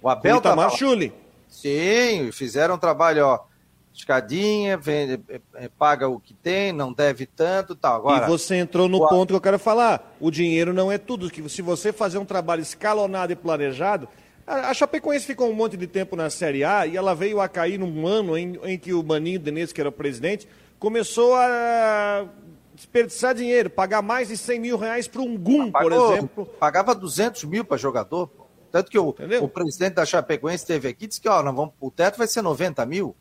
[0.02, 0.76] O Abel Itamar tava...
[0.76, 1.12] Chuli.
[1.48, 3.40] Sim, fizeram um trabalho, ó,
[3.94, 7.96] escadinha, vende, é, é, paga o que tem, não deve tanto tal.
[7.96, 9.08] Agora, e você entrou no o...
[9.08, 10.14] ponto que eu quero falar.
[10.18, 11.30] O dinheiro não é tudo.
[11.30, 14.08] Que se você fazer um trabalho escalonado e planejado,
[14.46, 17.78] a Chapecoense ficou um monte de tempo na Série A e ela veio a cair
[17.78, 20.46] num ano em, em que o Maninho Denise, que era o presidente,
[20.78, 22.26] começou a
[22.74, 26.46] desperdiçar dinheiro, pagar mais de 100 mil reais para um GUM, por exemplo.
[26.58, 28.30] Pagava 200 mil para jogador.
[28.70, 31.74] Tanto que o, o, presidente da Chapecoense esteve aqui e disse que ó, nós vamos,
[31.80, 33.14] o teto vai ser 90 mil.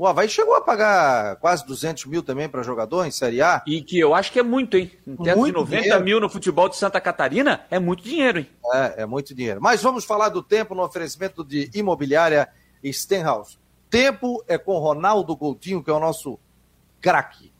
[0.00, 3.62] O Havaí chegou a pagar quase 200 mil também para jogador em Série A.
[3.66, 4.90] E que eu acho que é muito, hein?
[5.06, 6.04] Um teto muito de 90 dinheiro.
[6.04, 8.48] mil no futebol de Santa Catarina é muito dinheiro, hein?
[8.72, 9.60] É, é muito dinheiro.
[9.60, 12.48] Mas vamos falar do tempo no oferecimento de imobiliária
[12.82, 13.58] Stenhouse.
[13.90, 16.40] Tempo é com Ronaldo Coutinho, que é o nosso
[16.98, 17.52] craque.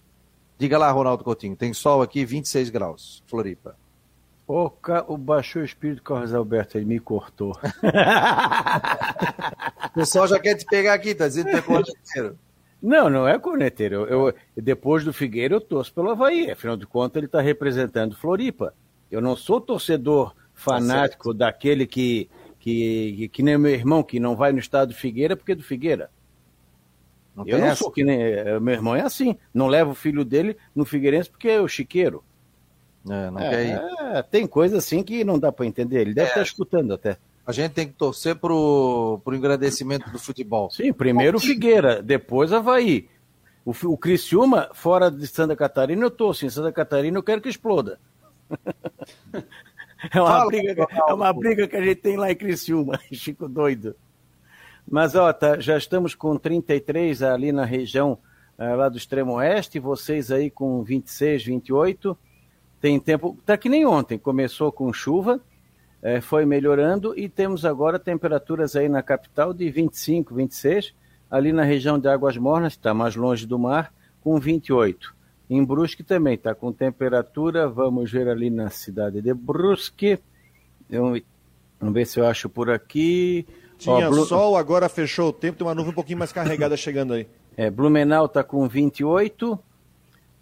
[0.57, 1.55] Diga lá, Ronaldo Coutinho.
[1.55, 3.77] Tem sol aqui, 26 graus, Floripa.
[4.51, 5.05] O, ca...
[5.07, 7.53] o baixou o espírito Carlos Alberto, ele me cortou.
[9.87, 12.37] o pessoal já quer te pegar aqui, tá dizendo que é corneteiro.
[12.83, 14.07] Não, não é corneteiro.
[14.07, 16.51] Eu, eu, depois do Figueiro, eu torço pelo Havaí.
[16.51, 18.75] Afinal de contas, ele está representando Floripa.
[19.09, 24.35] Eu não sou torcedor fanático tá daquele que, que, que, nem meu irmão, que não
[24.35, 26.11] vai no estado do Figueira porque é do Figueira.
[27.37, 27.85] Não eu não essa.
[27.85, 28.21] sou que nem.
[28.21, 29.39] Eh, meu irmão é assim.
[29.55, 32.25] Não leva o filho dele no Figueirense porque é o chiqueiro.
[33.09, 34.17] É, não é, quer ir.
[34.17, 36.01] É, tem coisa assim que não dá para entender.
[36.01, 36.43] Ele deve estar é.
[36.43, 37.17] tá escutando até.
[37.47, 40.71] A gente tem que torcer pro, pro engrandecimento do futebol.
[40.71, 43.09] Sim, primeiro o Figueira, depois Havaí.
[43.65, 46.47] O, o Criciúma, fora de Santa Catarina, eu torço.
[46.47, 47.99] Em Santa Catarina eu quero que exploda.
[50.13, 53.49] é, uma Fala, briga, é uma briga que a gente tem lá em Criciúma, Chico
[53.49, 53.97] doido.
[54.89, 58.19] Mas, ó, tá, já estamos com 33 ali na região
[58.59, 62.19] uh, lá do extremo oeste, vocês aí com 26, 28.
[62.81, 65.41] Tem tempo, tá que nem ontem, começou com chuva,
[66.03, 70.95] é, foi melhorando e temos agora temperaturas aí na capital de 25, 26,
[71.31, 75.15] ali na região de Águas Mornas, está mais longe do mar, com 28.
[75.51, 80.19] Em Brusque também está com temperatura, vamos ver ali na cidade de Brusque.
[80.89, 81.21] Eu,
[81.79, 83.47] vamos ver se eu acho por aqui.
[83.77, 84.25] Tinha Ó, Blu...
[84.25, 87.27] sol, agora fechou o tempo, tem uma nuvem um pouquinho mais carregada chegando aí.
[87.57, 89.59] É, Blumenau está com 28,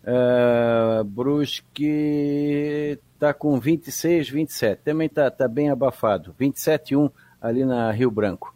[0.09, 4.81] Uh, Brusque está com 26, 27.
[4.83, 6.35] Também está tá bem abafado.
[6.40, 7.11] 27,1
[7.42, 8.55] ali na Rio Branco.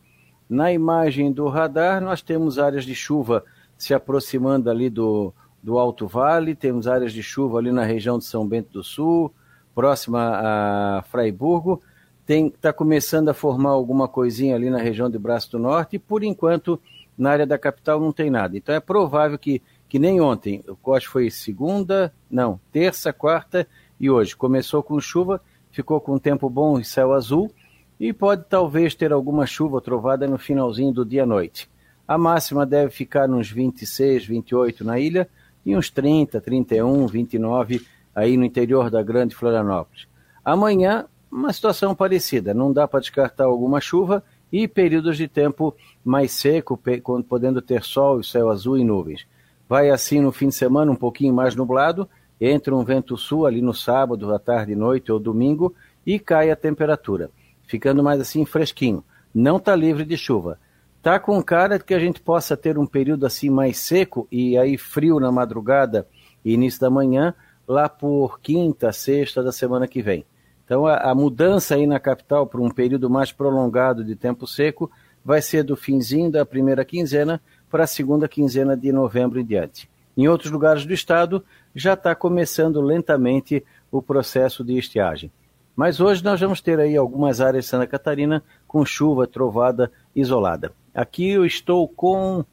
[0.49, 3.45] Na imagem do radar, nós temos áreas de chuva
[3.77, 8.25] se aproximando ali do, do Alto Vale, temos áreas de chuva ali na região de
[8.25, 9.33] São Bento do Sul,
[9.75, 11.83] próxima a Fraiburgo.
[12.27, 16.23] Está começando a formar alguma coisinha ali na região de Braço do Norte e, por
[16.23, 16.81] enquanto,
[17.19, 18.57] na área da capital não tem nada.
[18.57, 19.61] Então é provável que
[19.93, 20.65] que nem ontem.
[20.83, 23.69] O acho foi segunda, não, terça, quarta
[24.01, 24.35] e hoje.
[24.35, 25.39] Começou com chuva,
[25.71, 27.53] ficou com tempo bom e céu azul
[28.01, 31.69] e pode talvez ter alguma chuva trovada no finalzinho do dia à noite.
[32.09, 35.29] A máxima deve ficar nos 26, 28 na ilha
[35.63, 40.09] e uns 30, 31, 29 aí no interior da Grande Florianópolis.
[40.43, 46.33] Amanhã, uma situação parecida, não dá para descartar alguma chuva e períodos de tempo mais
[46.33, 46.81] seco,
[47.29, 49.31] podendo ter sol, céu azul e nuvens.
[49.73, 52.07] Vai assim no fim de semana, um pouquinho mais nublado,
[52.39, 56.57] entra um vento sul ali no sábado, à tarde, noite ou domingo e cai a
[56.57, 57.31] temperatura,
[57.67, 59.03] ficando mais assim fresquinho.
[59.35, 60.59] Não está livre de chuva.
[61.03, 64.59] Tá com cara de que a gente possa ter um período assim mais seco e
[64.59, 66.07] aí frio na madrugada
[66.45, 67.35] e início da manhã,
[67.67, 70.27] lá por quinta, sexta da semana que vem.
[70.67, 74.91] Então a, a mudança aí na capital para um período mais prolongado de tempo seco
[75.25, 77.41] vai ser do finzinho da primeira quinzena
[77.73, 79.89] para a segunda quinzena de novembro em diante.
[80.15, 81.43] Em outros lugares do estado,
[81.75, 85.33] já está começando lentamente o processo de estiagem.
[85.75, 90.75] Mas hoje nós vamos ter aí algumas áreas de Santa Catarina com chuva, trovada isolada.
[90.95, 92.45] Aqui eu estou com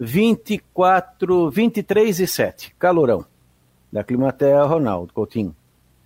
[0.00, 3.26] 24, 23 e 7, calorão.
[3.92, 5.54] Da Climatea, Ronaldo Coutinho.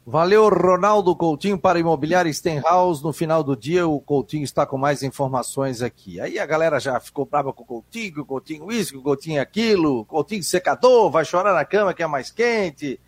[0.06, 3.04] Valeu, Ronaldo Coutinho para Imobiliária Stenhouse.
[3.04, 6.18] No final do dia, o Coutinho está com mais informações aqui.
[6.18, 10.06] Aí a galera já ficou brava com o Coutinho, o Coutinho isso, o Coutinho aquilo,
[10.06, 12.98] Coutinho secador, vai chorar na cama que é mais quente.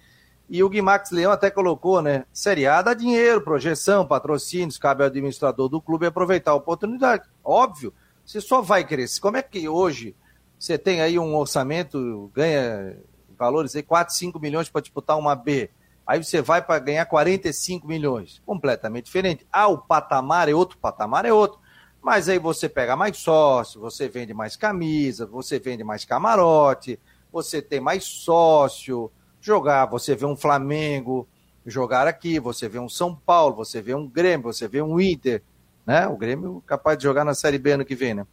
[0.50, 2.26] E o Guimax Leão até colocou, né?
[2.30, 7.24] Série A dá dinheiro, projeção, patrocínios, cabe ao administrador do clube aproveitar a oportunidade.
[7.42, 9.18] Óbvio, você só vai crescer.
[9.18, 10.14] Como é que hoje
[10.58, 12.98] você tem aí um orçamento, ganha
[13.38, 15.70] valores aí, 4, 5 milhões para disputar uma B?
[16.12, 18.42] Aí você vai para ganhar 45 milhões.
[18.44, 19.46] Completamente diferente.
[19.50, 21.58] Ah, o patamar é outro, o patamar é outro.
[22.02, 27.00] Mas aí você pega mais sócio, você vende mais camisa, você vende mais camarote,
[27.32, 31.26] você tem mais sócio, jogar, você vê um Flamengo
[31.64, 35.42] jogar aqui, você vê um São Paulo, você vê um Grêmio, você vê um Inter,
[35.86, 36.06] né?
[36.08, 38.26] O Grêmio capaz de jogar na Série B ano que vem, né?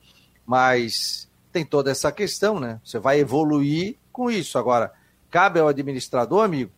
[0.45, 2.81] Mas tem toda essa questão, né?
[2.83, 4.59] Você vai evoluir com isso.
[4.59, 4.91] Agora,
[5.31, 6.77] cabe ao administrador, amigo.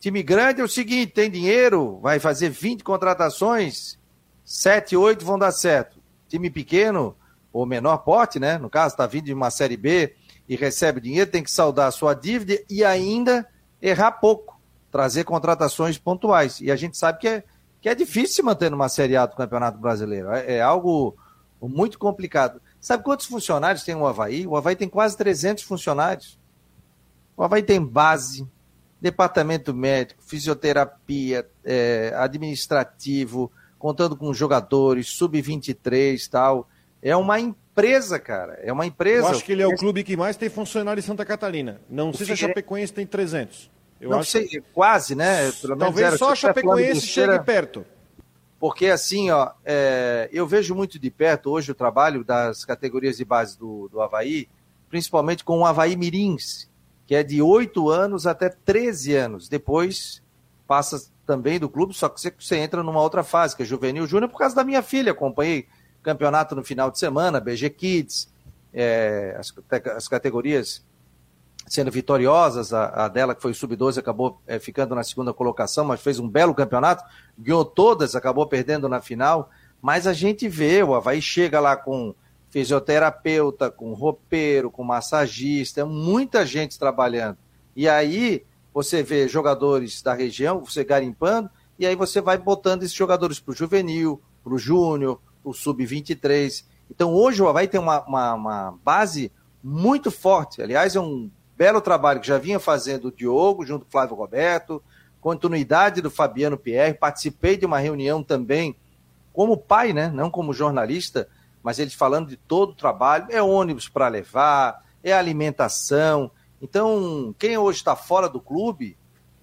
[0.00, 3.98] Time grande é o seguinte: tem dinheiro, vai fazer 20 contratações,
[4.44, 5.98] 7, 8 vão dar certo.
[6.28, 7.16] Time pequeno,
[7.52, 8.58] ou menor porte, né?
[8.58, 10.14] No caso, está vindo de uma Série B
[10.48, 13.46] e recebe dinheiro, tem que saldar a sua dívida e ainda
[13.80, 16.60] errar pouco, trazer contratações pontuais.
[16.60, 17.44] E a gente sabe que é,
[17.80, 20.30] que é difícil manter numa Série A do Campeonato Brasileiro.
[20.30, 21.16] É, é algo
[21.60, 22.60] muito complicado.
[22.80, 24.46] Sabe quantos funcionários tem o Havaí?
[24.46, 26.38] O Havaí tem quase 300 funcionários.
[27.36, 28.46] O Havaí tem base,
[29.00, 36.68] departamento médico, fisioterapia, é, administrativo, contando com jogadores, sub-23 tal.
[37.00, 38.58] É uma empresa, cara.
[38.62, 39.28] É uma empresa.
[39.28, 41.80] Eu acho que ele é o clube que mais tem funcionário em Santa Catarina.
[41.88, 43.70] Não o sei se a Chapecoense tem 300.
[44.00, 44.30] Eu não acho...
[44.30, 45.50] sei, quase, né?
[45.78, 47.84] Talvez só a Chapecoense chegue perto.
[48.58, 53.24] Porque assim, ó, é, eu vejo muito de perto hoje o trabalho das categorias de
[53.24, 54.48] base do, do Havaí,
[54.90, 56.68] principalmente com o Havaí Mirins,
[57.08, 59.48] que é de 8 anos até 13 anos.
[59.48, 60.22] Depois
[60.66, 64.30] passa também do clube, só que você, entra numa outra fase, que é juvenil júnior,
[64.30, 65.12] por causa da minha filha.
[65.12, 65.66] Acompanhei
[66.02, 68.28] campeonato no final de semana, BG Kids,
[68.74, 69.54] é, as,
[69.96, 70.84] as categorias
[71.66, 72.74] sendo vitoriosas.
[72.74, 76.28] A, a dela, que foi sub-12, acabou é, ficando na segunda colocação, mas fez um
[76.28, 77.02] belo campeonato,
[77.38, 79.48] ganhou todas, acabou perdendo na final.
[79.80, 82.14] Mas a gente vê, o Havaí chega lá com
[82.58, 87.38] fisioterapeuta, com roupeiro, com massagista, muita gente trabalhando.
[87.76, 88.44] E aí
[88.74, 93.52] você vê jogadores da região, você garimpando, e aí você vai botando esses jogadores para
[93.52, 96.64] o juvenil, para o júnior, para o sub-23.
[96.90, 99.30] Então hoje o Havaí tem uma, uma, uma base
[99.62, 100.60] muito forte.
[100.60, 104.16] Aliás, é um belo trabalho que já vinha fazendo o Diogo, junto com o Flávio
[104.16, 104.82] Roberto,
[105.20, 106.94] continuidade do Fabiano Pierre.
[106.94, 108.74] Participei de uma reunião também
[109.32, 110.10] como pai, né?
[110.12, 111.28] não como jornalista,
[111.62, 113.26] mas eles falando de todo o trabalho.
[113.30, 116.30] É ônibus para levar, é alimentação.
[116.60, 118.96] Então, quem hoje está fora do clube,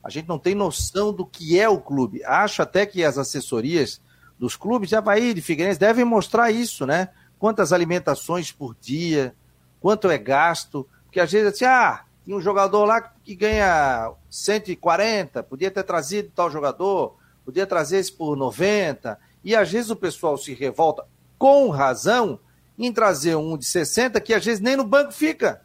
[0.04, 2.24] a gente não tem noção do que é o clube.
[2.24, 4.02] Acho até que as assessorias
[4.38, 7.10] dos clubes de Havaí, de Figueirense, devem mostrar isso, né?
[7.40, 9.36] Quantas alimentações por dia,
[9.80, 10.88] quanto é gasto.
[11.06, 16.32] Porque às vezes assim, ah, tinha um jogador lá que ganha 140, podia ter trazido
[16.36, 19.18] tal jogador, podia trazer esse por 90.
[19.44, 21.06] E às vezes o pessoal se revolta,
[21.46, 22.40] com razão,
[22.76, 25.62] em trazer um de 60 que às vezes nem no banco fica.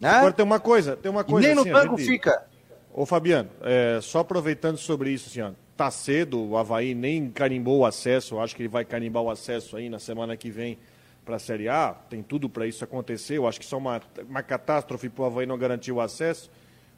[0.00, 0.08] Né?
[0.10, 1.46] Agora tem uma coisa, tem uma coisa.
[1.46, 2.10] E nem assim, no banco gente...
[2.10, 2.44] fica.
[2.92, 7.86] Ô Fabiano, é, só aproveitando sobre isso, senhor, tá cedo, o Havaí nem carimbou o
[7.86, 10.76] acesso, eu acho que ele vai carimbar o acesso aí na semana que vem
[11.24, 13.38] para a Série A, tem tudo para isso acontecer.
[13.38, 16.50] Eu acho que só uma, uma catástrofe para o Havaí não garantir o acesso.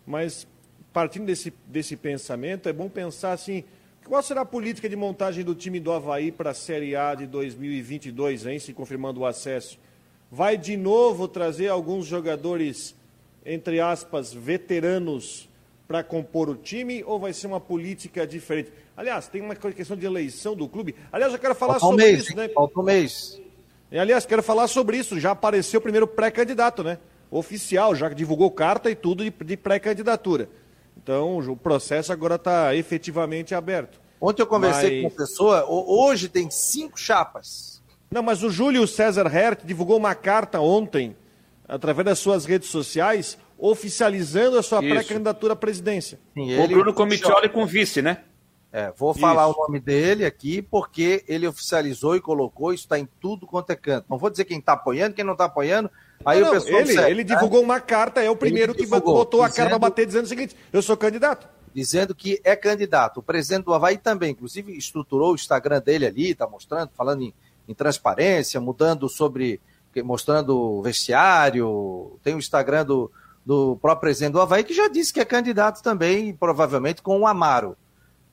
[0.06, 0.46] Mas,
[0.94, 3.64] partindo desse, desse pensamento, é bom pensar assim:
[4.06, 7.26] qual será a política de montagem do time do Havaí para a Série A de
[7.26, 9.78] 2022, hein, se confirmando o acesso?
[10.30, 12.94] Vai de novo trazer alguns jogadores,
[13.44, 15.48] entre aspas, veteranos
[15.86, 18.72] para compor o time ou vai ser uma política diferente?
[18.96, 20.94] Aliás, tem uma questão de eleição do clube.
[21.10, 22.48] Aliás, eu quero falar Falta sobre um mês, isso, né?
[22.48, 23.40] Falta um mês.
[23.90, 25.20] E, aliás, quero falar sobre isso.
[25.20, 26.98] Já apareceu o primeiro pré-candidato, né?
[27.30, 30.48] Oficial, já divulgou carta e tudo de, de pré-candidatura.
[30.96, 34.00] Então, o processo agora está efetivamente aberto.
[34.20, 35.00] Ontem eu conversei mas...
[35.00, 37.82] com uma pessoa, hoje tem cinco chapas.
[38.10, 41.16] Não, mas o Júlio César Hert divulgou uma carta ontem,
[41.66, 46.20] através das suas redes sociais, oficializando a sua pré-candidatura à presidência.
[46.34, 46.62] Sim, ele...
[46.62, 48.18] O Bruno Comitioli com vice, né?
[48.72, 49.58] É, vou falar isso.
[49.58, 53.76] o nome dele aqui porque ele oficializou e colocou, isso está em tudo quanto é
[53.76, 54.06] canto.
[54.08, 55.90] Não vou dizer quem está apoiando, quem não está apoiando.
[56.24, 57.34] Aí não, o pessoal ele, ele né?
[57.34, 60.56] divulgou uma carta, é o primeiro que botou a cara para bater dizendo o seguinte:
[60.72, 61.48] eu sou candidato.
[61.74, 63.20] Dizendo que é candidato.
[63.20, 67.34] O presidente do Havaí também, inclusive, estruturou o Instagram dele ali, está mostrando, falando em,
[67.66, 69.60] em transparência, mudando sobre.
[70.04, 72.18] mostrando o vestiário.
[72.22, 73.10] Tem o Instagram do,
[73.44, 77.26] do próprio presidente do Havaí, que já disse que é candidato também, provavelmente com o
[77.26, 77.76] Amaro.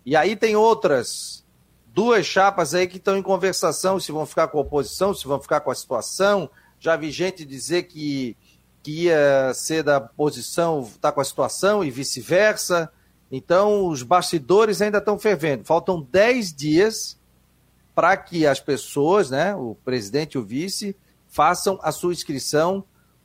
[0.06, 1.46] E aí tem outras
[1.94, 5.40] duas chapas aí que estão em conversação, se vão ficar com a oposição, se vão
[5.42, 6.50] ficar com a situação.
[6.80, 8.36] Já vi gente dizer que,
[8.82, 12.92] que ia ser da oposição, está com a situação e vice-versa.
[13.32, 15.64] Então, os bastidores ainda estão fervendo.
[15.66, 17.20] Faltam 10 dias
[17.94, 20.96] para que as pessoas, né, o presidente e o vice,
[21.28, 22.84] façam a sua inscrição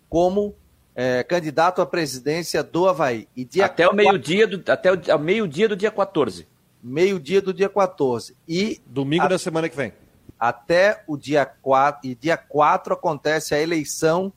[0.08, 0.54] como
[0.94, 3.28] é, candidato à presidência do Havaí.
[3.62, 6.46] até o meio-dia do, até o meio-dia do dia 14
[6.84, 8.36] meio-dia do dia 14.
[8.46, 9.92] E domingo a, da semana que vem.
[10.38, 14.32] Até o dia 4, e dia 4 acontece a eleição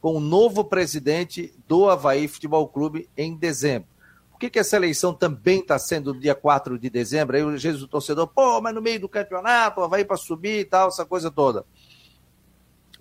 [0.00, 3.88] com o novo presidente do Havaí Futebol Clube em dezembro.
[4.30, 7.36] Por que, que essa eleição também está sendo no dia 4 de dezembro?
[7.36, 10.64] Aí o Jesus torcedor, pô, mas no meio do campeonato, o Havaí para subir e
[10.64, 11.64] tal, essa coisa toda.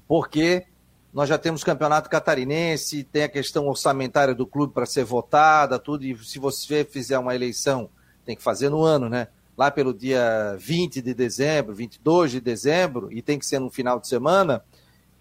[0.08, 0.66] Porque
[1.14, 6.06] nós já temos campeonato catarinense, tem a questão orçamentária do clube para ser votada, tudo,
[6.06, 7.90] e se você fizer uma eleição,
[8.26, 9.28] tem que fazer no ano, né?
[9.58, 14.00] Lá pelo dia 20 de dezembro, 22 de dezembro, e tem que ser no final
[14.00, 14.64] de semana,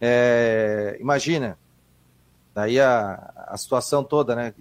[0.00, 1.58] é, imagina,
[2.54, 4.54] daí a, a situação toda, né?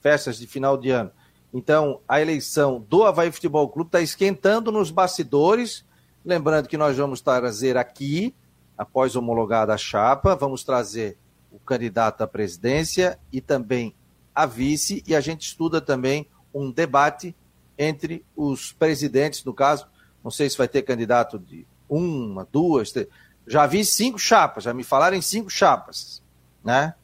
[0.00, 1.10] Festas de final de ano.
[1.54, 5.84] Então, a eleição do Havaí Futebol Clube está esquentando nos bastidores.
[6.24, 8.34] Lembrando que nós vamos trazer aqui,
[8.76, 11.16] após homologada a chapa, vamos trazer
[11.50, 13.94] o candidato à presidência e também
[14.34, 17.34] a vice, e a gente estuda também um debate
[17.78, 19.86] entre os presidentes, no caso,
[20.22, 23.08] não sei se vai ter candidato de uma, duas, três.
[23.46, 26.22] já vi cinco chapas, já me falaram em cinco chapas,
[26.64, 26.94] né?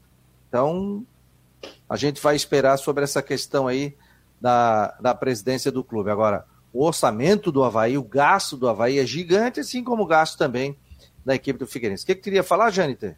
[0.48, 1.06] Então,
[1.88, 3.96] a gente vai esperar sobre essa questão aí
[4.40, 6.10] da, da presidência do clube.
[6.10, 10.36] Agora, o orçamento do Havaí, o gasto do Havaí é gigante, assim como o gasto
[10.36, 10.76] também
[11.24, 12.02] da equipe do Figueirense.
[12.02, 13.16] O que, que queria falar, Jâniter?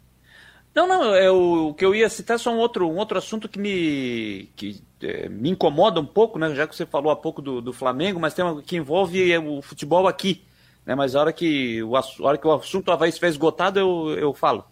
[0.75, 3.17] Não, não, é o, o, que eu ia citar é só um outro, um outro
[3.17, 6.53] assunto que me, que, é, me incomoda um pouco, né?
[6.53, 9.61] Já que você falou há pouco do, do Flamengo, mas tem uma que envolve o
[9.61, 10.43] futebol aqui.
[10.85, 10.93] Né?
[10.93, 14.33] Mas a hora que o, a hora que o assunto Havaí estiver esgotado, eu, eu
[14.33, 14.65] falo.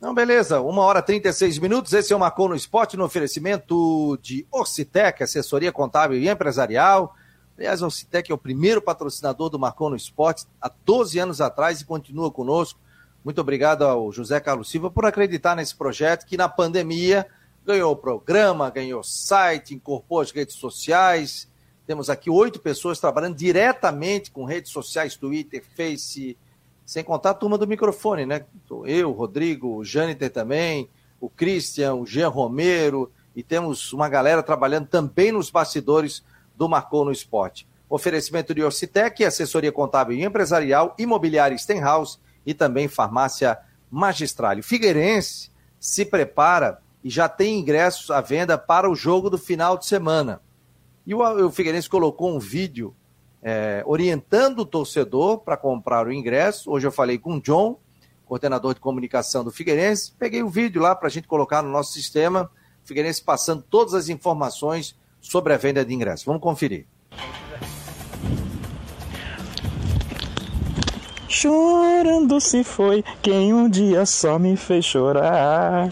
[0.00, 0.60] Não, beleza.
[0.60, 1.92] Uma hora e 36 minutos.
[1.92, 7.12] Esse é o Marcou no Esporte, no oferecimento de Orcitec, assessoria contábil e empresarial.
[7.58, 7.88] Aliás, a
[8.28, 12.78] é o primeiro patrocinador do Marcou no Esporte há 12 anos atrás e continua conosco.
[13.24, 17.26] Muito obrigado ao José Carlos Silva por acreditar nesse projeto que na pandemia
[17.64, 21.48] ganhou o programa, ganhou site, incorporou as redes sociais.
[21.86, 26.36] Temos aqui oito pessoas trabalhando diretamente com redes sociais, Twitter, Face,
[26.84, 28.44] sem contar a turma do microfone, né?
[28.84, 34.86] Eu, Rodrigo, o Jâniter também, o Christian, o Jean Romero, e temos uma galera trabalhando
[34.86, 36.22] também nos bastidores
[36.54, 37.66] do Marcou no Esporte.
[37.88, 43.58] Oferecimento de Orcitec, assessoria contábil e empresarial, imobiliária Stenhouse e também farmácia
[43.90, 44.62] Magistrale.
[44.62, 49.86] Figueirense se prepara e já tem ingressos à venda para o jogo do final de
[49.86, 50.40] semana.
[51.06, 52.94] E o, o Figueirense colocou um vídeo
[53.42, 56.70] é, orientando o torcedor para comprar o ingresso.
[56.70, 57.78] Hoje eu falei com o John,
[58.24, 60.12] coordenador de comunicação do Figueirense.
[60.18, 62.50] Peguei o vídeo lá para a gente colocar no nosso sistema.
[62.82, 66.24] Figueirense passando todas as informações sobre a venda de ingressos.
[66.24, 66.86] Vamos conferir.
[71.34, 75.90] Chorando se foi quem um dia só me fez chorar.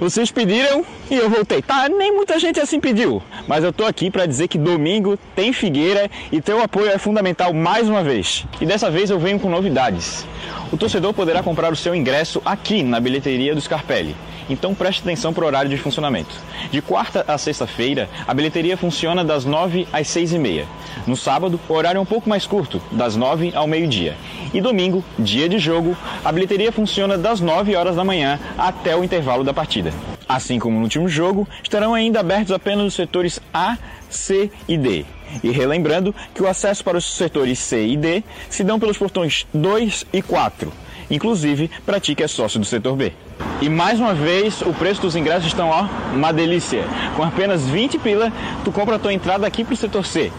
[0.00, 1.60] Vocês pediram e eu voltei.
[1.60, 5.52] Tá, nem muita gente assim pediu, mas eu tô aqui para dizer que domingo tem
[5.52, 8.46] Figueira e teu apoio é fundamental mais uma vez.
[8.58, 10.26] E dessa vez eu venho com novidades.
[10.72, 14.16] O torcedor poderá comprar o seu ingresso aqui na bilheteria do Scarpelli.
[14.50, 16.34] Então preste atenção para o horário de funcionamento.
[16.72, 20.66] De quarta a sexta-feira, a bilheteria funciona das 9 às 6 e meia.
[21.06, 24.16] No sábado, o horário é um pouco mais curto, das 9 ao meio-dia.
[24.52, 29.04] E domingo, dia de jogo, a bilheteria funciona das 9 horas da manhã até o
[29.04, 29.92] intervalo da partida.
[30.28, 33.78] Assim como no último jogo, estarão ainda abertos apenas os setores A,
[34.08, 35.04] C e D.
[35.44, 39.46] E relembrando que o acesso para os setores C e D se dão pelos portões
[39.54, 40.72] 2 e 4.
[41.10, 43.12] Inclusive, para ti que é sócio do setor B.
[43.60, 46.84] E mais uma vez, o preço dos ingressos estão, ó, uma delícia.
[47.16, 48.32] Com apenas 20 pila,
[48.64, 50.30] tu compra a tua entrada aqui pro setor C.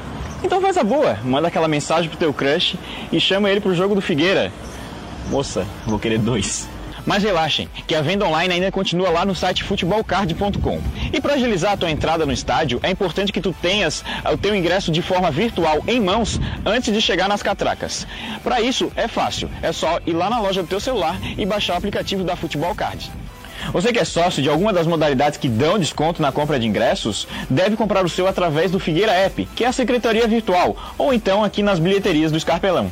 [0.44, 2.76] Então faz a boa, manda aquela mensagem pro teu crush
[3.12, 4.52] e chama ele pro jogo do Figueira.
[5.30, 6.71] Moça, vou querer dois.
[7.06, 10.82] Mas relaxem, que a venda online ainda continua lá no site futebolcard.com.
[11.12, 14.56] E para agilizar a tua entrada no estádio, é importante que tu tenhas o teu
[14.56, 18.06] ingresso de forma virtual em mãos antes de chegar nas catracas.
[18.43, 21.74] Para isso é fácil, é só ir lá na loja do teu celular e baixar
[21.74, 23.12] o aplicativo da Futebol Card.
[23.72, 27.28] Você que é sócio de alguma das modalidades que dão desconto na compra de ingressos,
[27.49, 31.43] deve comprar o seu através do Figueira App, que é a secretaria virtual, ou então
[31.43, 32.91] aqui nas bilheterias do Escarpelão.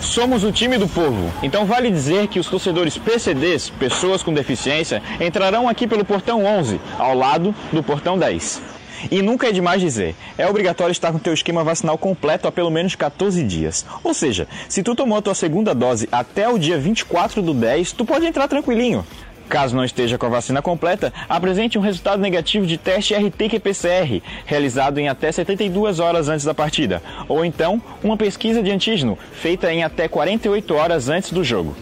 [0.00, 5.02] Somos o time do povo, então vale dizer que os torcedores PCDs, pessoas com deficiência,
[5.20, 8.62] entrarão aqui pelo portão 11, ao lado do portão 10.
[9.10, 12.70] E nunca é demais dizer, é obrigatório estar com teu esquema vacinal completo há pelo
[12.70, 13.84] menos 14 dias.
[14.02, 17.92] Ou seja, se tu tomou a tua segunda dose até o dia 24 do 10,
[17.92, 19.04] tu pode entrar tranquilinho.
[19.48, 24.98] Caso não esteja com a vacina completa, apresente um resultado negativo de teste RT-PCR, realizado
[24.98, 29.84] em até 72 horas antes da partida, ou então uma pesquisa de antígeno, feita em
[29.84, 31.76] até 48 horas antes do jogo.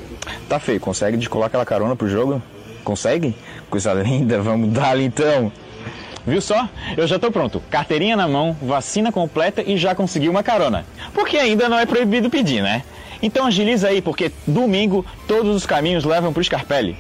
[0.48, 2.42] Tá feio, consegue descolar aquela carona pro jogo?
[2.82, 3.34] Consegue?
[3.70, 5.50] Coisa linda, vamos dar então!
[6.26, 6.68] Viu só?
[6.96, 7.62] Eu já tô pronto.
[7.70, 10.86] Carteirinha na mão, vacina completa e já consegui uma carona.
[11.12, 12.82] Porque ainda não é proibido pedir, né?
[13.22, 16.96] Então agiliza aí, porque domingo todos os caminhos levam pro Scarpelli.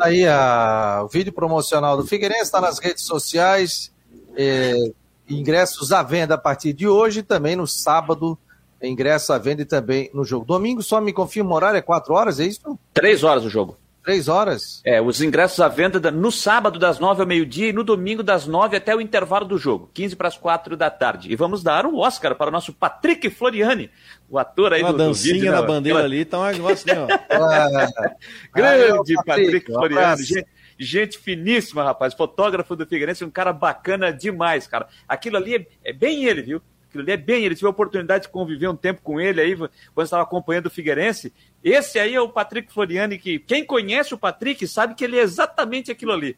[0.00, 3.92] Aí a, o vídeo promocional do Figueirense está nas redes sociais.
[4.36, 4.92] É,
[5.28, 8.38] ingressos à venda a partir de hoje, também no sábado,
[8.82, 10.44] ingressos à venda e também no jogo.
[10.44, 12.78] Domingo, só me confirma o horário, é quatro horas, é isso?
[12.92, 13.76] Três horas o jogo.
[14.04, 14.80] Três horas?
[14.84, 18.46] É, os ingressos à venda no sábado das nove ao meio-dia e no domingo das
[18.48, 21.30] nove até o intervalo do jogo, 15 para as quatro da tarde.
[21.32, 23.90] E vamos dar um Oscar para o nosso Patrick Floriani,
[24.28, 25.66] o ator aí Uma do, dancinha do vídeo, na né?
[25.66, 27.06] bandeira Aquela- ali, tá um negócio assim, ó.
[28.52, 30.46] Grande Ah, Patrick um Floriani, gente,
[30.78, 34.88] gente finíssima, rapaz, fotógrafo do Figueirense, um cara bacana demais, cara.
[35.08, 36.62] Aquilo ali é, é bem ele, viu?
[36.92, 37.54] Aquilo ali é bem ele.
[37.54, 41.32] Tive a oportunidade de conviver um tempo com ele aí, quando estava acompanhando o Figueirense.
[41.64, 45.22] Esse aí é o Patrick Floriani, que quem conhece o Patrick sabe que ele é
[45.22, 46.36] exatamente aquilo ali.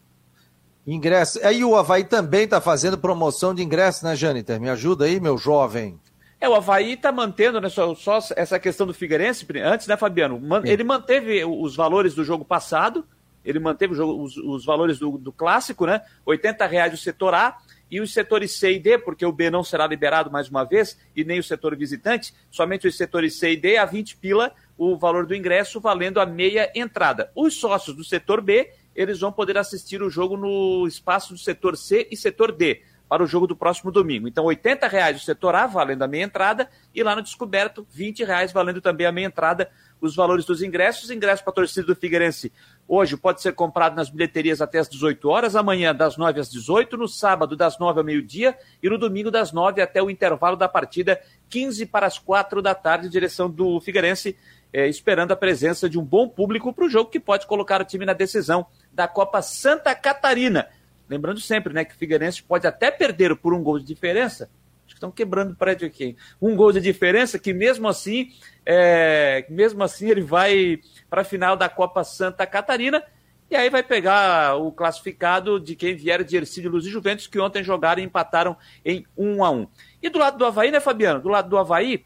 [0.87, 1.45] Ingresso.
[1.45, 4.61] Aí o Havaí também está fazendo promoção de ingresso, né, Jâniter?
[4.61, 5.99] Me ajuda aí, meu jovem.
[6.41, 10.39] É, o Havaí está mantendo né, só, só essa questão do Figueirense, antes, né, Fabiano?
[10.39, 10.69] Man- Sim.
[10.69, 13.05] ele manteve os valores do jogo passado,
[13.45, 16.03] ele manteve os, os valores do, do clássico, né?
[16.25, 17.57] 80 reais o setor A
[17.95, 20.99] e os setores C e D, porque o B não será liberado mais uma vez,
[21.15, 24.99] e nem o setor visitante, somente os setores C e D, a 20 pila o
[24.99, 27.31] valor do ingresso, valendo a meia entrada.
[27.37, 31.77] Os sócios do setor B, eles vão poder assistir o jogo no espaço do setor
[31.77, 34.27] C e setor D, para o jogo do próximo domingo.
[34.27, 38.25] Então, 80 reais o setor A, valendo a meia entrada, e lá no Descoberto, 20
[38.25, 39.71] reais, valendo também a meia entrada,
[40.01, 41.13] os valores dos ingressos.
[41.13, 42.53] Ingresso para a torcida do Figueirense
[42.87, 46.97] hoje pode ser comprado nas bilheterias até às 18 horas, amanhã das 9 às 18,
[46.97, 50.69] no sábado das 9 ao meio-dia e no domingo das 9 até o intervalo da
[50.69, 54.37] partida, 15 para as 4 da tarde, direção do Figueirense,
[54.73, 57.85] eh, esperando a presença de um bom público para o jogo que pode colocar o
[57.85, 60.69] time na decisão da Copa Santa Catarina.
[61.09, 64.51] Lembrando sempre, né, que o Figueirense pode até perder por um gol de diferença.
[64.85, 66.17] Acho que estão quebrando o prédio aqui.
[66.41, 68.31] Um gol de diferença que mesmo assim,
[68.65, 73.03] é, mesmo assim ele vai para a final da Copa Santa Catarina
[73.51, 77.39] e aí vai pegar o classificado de quem vier de Ercílio Luz e Juventus que
[77.39, 79.69] ontem jogaram e empataram em 1 a 1.
[80.03, 81.21] E do lado do Havaí, né, Fabiano?
[81.21, 82.05] Do lado do Havaí,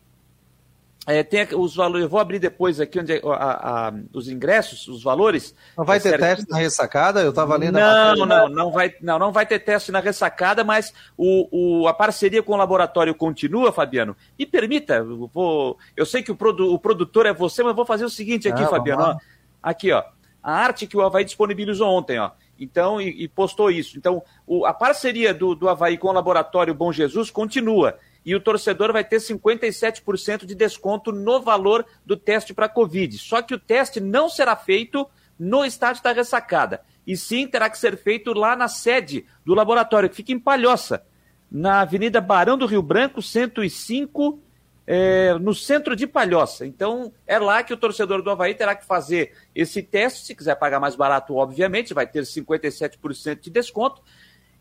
[1.10, 2.02] é, tem os valores.
[2.04, 5.54] Eu vou abrir depois aqui onde é, a- a- os ingressos, os valores.
[5.76, 6.36] Não vai É ter certinho.
[6.36, 7.20] teste na ressacada?
[7.22, 10.62] Eu estava lendo a Não, não, não vai, não, não vai ter teste na ressacada,
[10.62, 14.14] mas o, o- a parceria com o laboratório continua, Fabiano.
[14.38, 17.86] E permita, eu, vou, eu sei que o, produ- o produtor é você, mas vou
[17.86, 19.02] fazer o seguinte aqui, Ah, vamos Fabiano.
[19.02, 19.16] ó.
[19.62, 20.02] aqui, ó.
[20.42, 22.30] A arte que o Havaí disponibilizou ontem, ó.
[22.60, 23.96] Então, e, e postou isso.
[23.96, 27.96] Então, o- a parceria do, do Havaí com o laboratório Bom Jesus continua.
[28.24, 33.16] E o torcedor vai ter 57% de desconto no valor do teste para Covid.
[33.18, 35.08] Só que o teste não será feito
[35.38, 36.80] no estádio da ressacada.
[37.06, 41.02] E sim terá que ser feito lá na sede do laboratório, que fica em Palhoça,
[41.50, 44.38] na Avenida Barão do Rio Branco, 105,
[44.86, 46.66] é, no centro de Palhoça.
[46.66, 50.24] Então, é lá que o torcedor do Havaí terá que fazer esse teste.
[50.24, 54.02] Se quiser pagar mais barato, obviamente, vai ter 57% de desconto.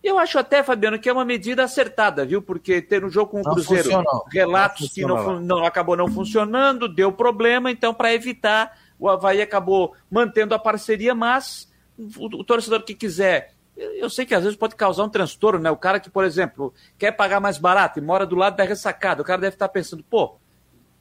[0.04, 2.42] Eu acho até, Fabiano, que é uma medida acertada, viu?
[2.42, 4.26] Porque ter um jogo com o Não Cruzeiro, funcionou.
[4.32, 9.42] relatos Não que não, não- acabou não funcionando, deu problema, então, para evitar, o Havaí
[9.42, 13.54] acabou mantendo a parceria, mas o, o torcedor que quiser.
[13.76, 15.70] Eu sei que às vezes pode causar um transtorno, né?
[15.70, 19.22] O cara que, por exemplo, quer pagar mais barato e mora do lado da ressacada,
[19.22, 20.38] o cara deve estar pensando, pô,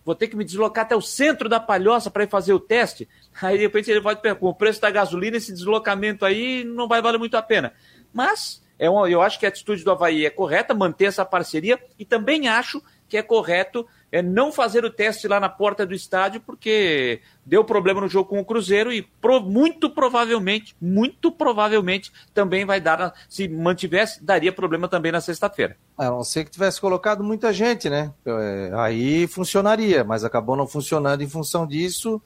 [0.04, 3.08] vou ter que me deslocar até o centro da Palhoça para ir fazer o teste.
[3.40, 6.86] Aí, de repente, ele pode perguntar, com o preço da gasolina, esse deslocamento aí não
[6.88, 7.72] vai valer muito a pena.
[8.12, 12.04] Mas é eu acho que a atitude do Havaí é correta, manter essa parceria, e
[12.04, 16.40] também acho que é correto é, não fazer o teste lá na porta do estádio,
[16.40, 22.64] porque deu problema no jogo com o Cruzeiro e pro- muito provavelmente, muito provavelmente, também
[22.64, 25.76] vai dar, se mantivesse, daria problema também na sexta-feira.
[25.96, 28.12] A não ser que tivesse colocado muita gente, né?
[28.24, 32.20] É, Aí funcionaria, mas acabou não funcionando em função disso.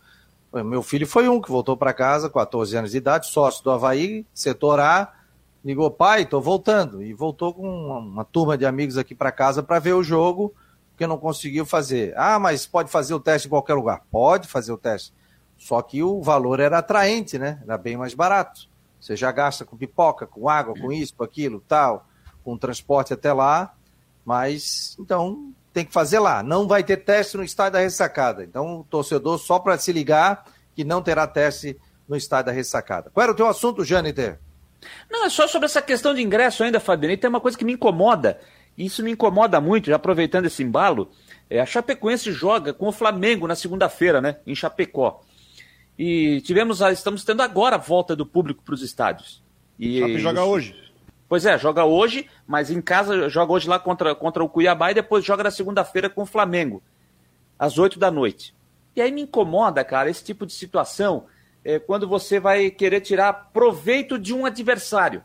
[0.52, 3.70] O Meu filho foi um que voltou para casa, 14 anos de idade, sócio do
[3.70, 5.12] Havaí, setor A,
[5.64, 7.02] ligou, pai, tô voltando.
[7.02, 10.54] E voltou com uma, uma turma de amigos aqui para casa para ver o jogo,
[10.90, 12.12] porque não conseguiu fazer.
[12.16, 14.02] Ah, mas pode fazer o teste em qualquer lugar?
[14.10, 15.12] Pode fazer o teste.
[15.56, 17.60] Só que o valor era atraente, né?
[17.64, 18.68] Era bem mais barato.
[19.00, 22.06] Você já gasta com pipoca, com água, com isso, com aquilo, tal,
[22.44, 23.74] com transporte até lá,
[24.24, 26.42] mas então tem que fazer lá.
[26.42, 28.44] Não vai ter teste no estádio da ressacada.
[28.44, 30.44] Então, o torcedor, só para se ligar,
[30.74, 33.10] que não terá teste no estádio da ressacada.
[33.10, 34.38] Qual era o teu assunto, Jâniter?
[35.10, 37.12] Não, é só sobre essa questão de ingresso ainda, Fabiano.
[37.14, 38.40] E tem uma coisa que me incomoda,
[38.76, 41.10] e isso me incomoda muito, já aproveitando esse embalo.
[41.48, 44.36] É, a Chapecoense joga com o Flamengo na segunda-feira, né?
[44.46, 45.20] Em Chapecó.
[45.98, 49.42] E tivemos, a- estamos tendo agora a volta do público para os estádios.
[49.78, 50.74] E, Chape joga hoje.
[51.28, 54.94] Pois é, joga hoje, mas em casa joga hoje lá contra, contra o Cuiabá e
[54.94, 56.82] depois joga na segunda-feira com o Flamengo,
[57.58, 58.54] às 8 da noite.
[58.96, 61.26] E aí me incomoda, cara, esse tipo de situação
[61.64, 65.22] é, quando você vai querer tirar proveito de um adversário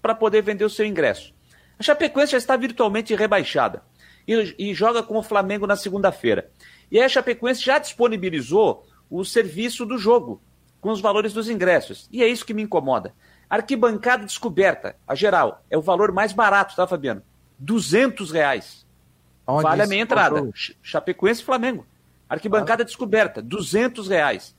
[0.00, 1.34] para poder vender o seu ingresso.
[1.78, 3.82] A Chapecoense já está virtualmente rebaixada
[4.26, 6.50] e, e joga com o Flamengo na segunda-feira.
[6.90, 10.40] E aí a Chapecoense já disponibilizou o serviço do jogo,
[10.80, 12.08] com os valores dos ingressos.
[12.12, 13.14] E é isso que me incomoda.
[13.48, 17.22] Arquibancada descoberta, a geral, é o valor mais barato, tá, Fabiano?
[17.58, 18.86] 200 reais.
[19.46, 20.50] Onde vale a meia entrada.
[20.82, 21.86] Chapecoense e Flamengo.
[22.28, 22.86] Arquibancada ah.
[22.86, 24.56] descoberta, 200 reais.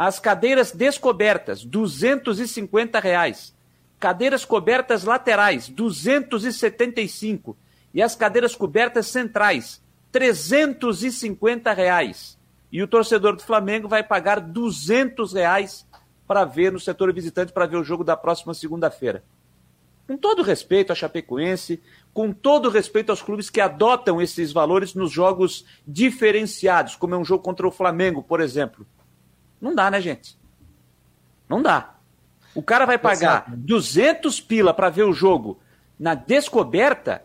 [0.00, 3.52] As cadeiras descobertas, 250 reais.
[3.98, 7.56] Cadeiras cobertas laterais, 275.
[7.92, 9.82] E as cadeiras cobertas centrais,
[10.12, 12.38] 350 reais.
[12.70, 15.84] E o torcedor do Flamengo vai pagar 200 reais
[16.28, 19.24] para ver no setor visitante, para ver o jogo da próxima segunda-feira.
[20.06, 21.82] Com todo respeito à Chapecoense,
[22.14, 27.24] com todo respeito aos clubes que adotam esses valores nos jogos diferenciados, como é um
[27.24, 28.86] jogo contra o Flamengo, por exemplo.
[29.60, 30.38] Não dá, né, gente?
[31.48, 31.94] Não dá.
[32.54, 33.56] O cara vai pagar Exato.
[33.56, 35.60] 200 pila para ver o jogo
[35.98, 37.24] na descoberta.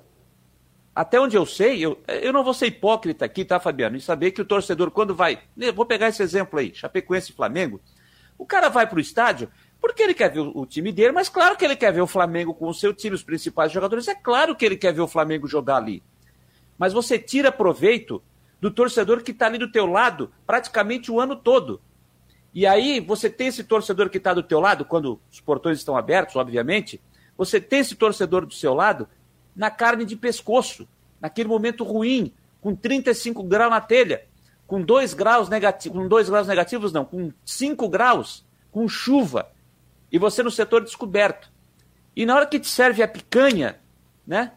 [0.96, 3.98] Até onde eu sei, eu, eu não vou ser hipócrita aqui, tá, Fabiano?
[3.98, 5.40] E saber que o torcedor, quando vai.
[5.76, 7.82] Vou pegar esse exemplo aí, Chapecoense e Flamengo.
[8.38, 9.50] O cara vai para o estádio
[9.82, 12.54] porque ele quer ver o time dele, mas claro que ele quer ver o Flamengo
[12.54, 14.08] com o seu time, os principais jogadores.
[14.08, 16.02] É claro que ele quer ver o Flamengo jogar ali.
[16.78, 18.24] Mas você tira proveito
[18.62, 21.82] do torcedor que está ali do teu lado praticamente o ano todo.
[22.54, 25.98] E aí você tem esse torcedor que está do teu lado, quando os portões estão
[25.98, 27.02] abertos, obviamente,
[27.36, 29.08] você tem esse torcedor do seu lado
[29.56, 30.88] na carne de pescoço,
[31.20, 32.32] naquele momento ruim,
[32.62, 34.26] com 35 graus na telha,
[34.68, 39.52] com 2 graus negativos, com 2 graus negativos não, com 5 graus, com chuva,
[40.12, 41.52] e você no setor descoberto.
[42.16, 43.80] E na hora que te serve a picanha,
[44.26, 44.54] né?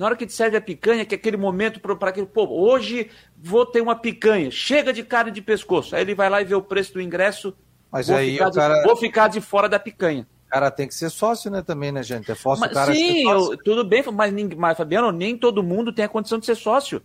[0.00, 3.10] Na hora que te serve a picanha, que é aquele momento para aquele, pô, hoje
[3.36, 5.94] vou ter uma picanha, chega de carne de pescoço.
[5.94, 7.54] Aí ele vai lá e vê o preço do ingresso.
[7.92, 8.80] Mas vou aí o cara...
[8.80, 10.26] De, vou ficar de fora da picanha.
[10.46, 12.32] O cara tem que ser sócio, né, também, né, gente?
[12.32, 16.06] É sócio mas, cara Sim, eu, tudo bem, mas, mas, Fabiano, nem todo mundo tem
[16.06, 17.02] a condição de ser sócio.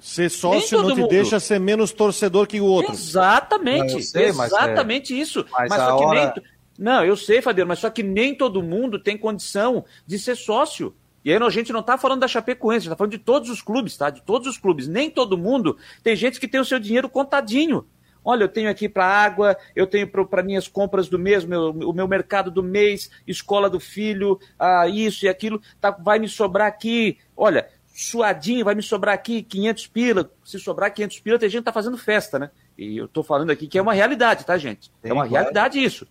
[0.00, 1.08] Ser sócio não te mundo.
[1.08, 2.92] deixa ser menos torcedor que o outro.
[2.92, 5.16] Exatamente, sei, exatamente é...
[5.16, 5.46] isso.
[5.52, 6.34] Mas, mas só que hora...
[6.34, 6.44] nem
[6.76, 10.92] não, eu sei, Fadeiro, mas só que nem todo mundo tem condição de ser sócio.
[11.26, 13.50] E aí a gente não está falando da Chapecoense, a gente está falando de todos
[13.50, 14.10] os clubes, tá?
[14.10, 14.86] De todos os clubes.
[14.86, 17.84] Nem todo mundo tem gente que tem o seu dinheiro contadinho.
[18.24, 21.92] Olha, eu tenho aqui para água, eu tenho para minhas compras do mês, meu, o
[21.92, 26.68] meu mercado do mês, escola do filho, ah, isso e aquilo, tá, vai me sobrar
[26.68, 27.18] aqui.
[27.36, 30.30] Olha, suadinho, vai me sobrar aqui 500 pila.
[30.44, 32.50] Se sobrar 500 pila, tem gente que tá fazendo festa, né?
[32.78, 34.92] E eu estou falando aqui que é uma realidade, tá, gente?
[35.02, 36.06] é uma realidade isso.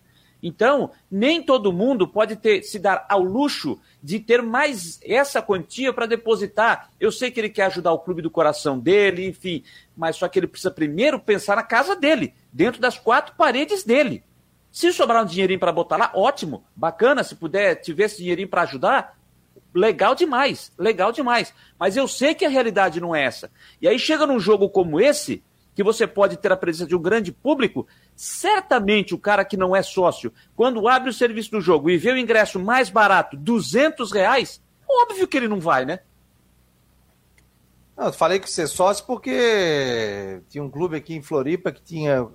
[0.46, 5.92] Então, nem todo mundo pode ter, se dar ao luxo de ter mais essa quantia
[5.92, 6.88] para depositar.
[7.00, 9.64] Eu sei que ele quer ajudar o clube do coração dele, enfim,
[9.96, 14.22] mas só que ele precisa primeiro pensar na casa dele, dentro das quatro paredes dele.
[14.70, 17.24] Se sobrar um dinheirinho para botar lá, ótimo, bacana.
[17.24, 19.18] Se puder, tiver esse dinheirinho para ajudar,
[19.74, 21.52] legal demais, legal demais.
[21.76, 23.50] Mas eu sei que a realidade não é essa.
[23.82, 25.42] E aí chega num jogo como esse,
[25.76, 29.76] que você pode ter a presença de um grande público, certamente o cara que não
[29.76, 34.10] é sócio, quando abre o serviço do jogo e vê o ingresso mais barato, 200
[34.10, 36.00] reais, óbvio que ele não vai, né?
[37.94, 42.26] Não, eu falei que ser sócio porque tinha um clube aqui em Floripa que tinha.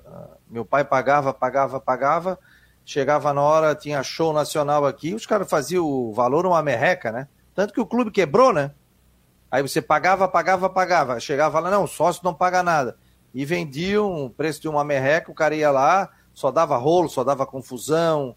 [0.49, 2.39] Meu pai pagava, pagava, pagava.
[2.83, 7.27] Chegava na hora, tinha show nacional aqui, os caras faziam o valor uma merreca, né?
[7.53, 8.71] Tanto que o clube quebrou, né?
[9.51, 11.19] Aí você pagava, pagava, pagava.
[11.19, 12.97] Chegava lá, não, sócio não paga nada
[13.33, 17.23] e vendiam o preço de uma merreca, o cara ia lá, só dava rolo, só
[17.23, 18.35] dava confusão,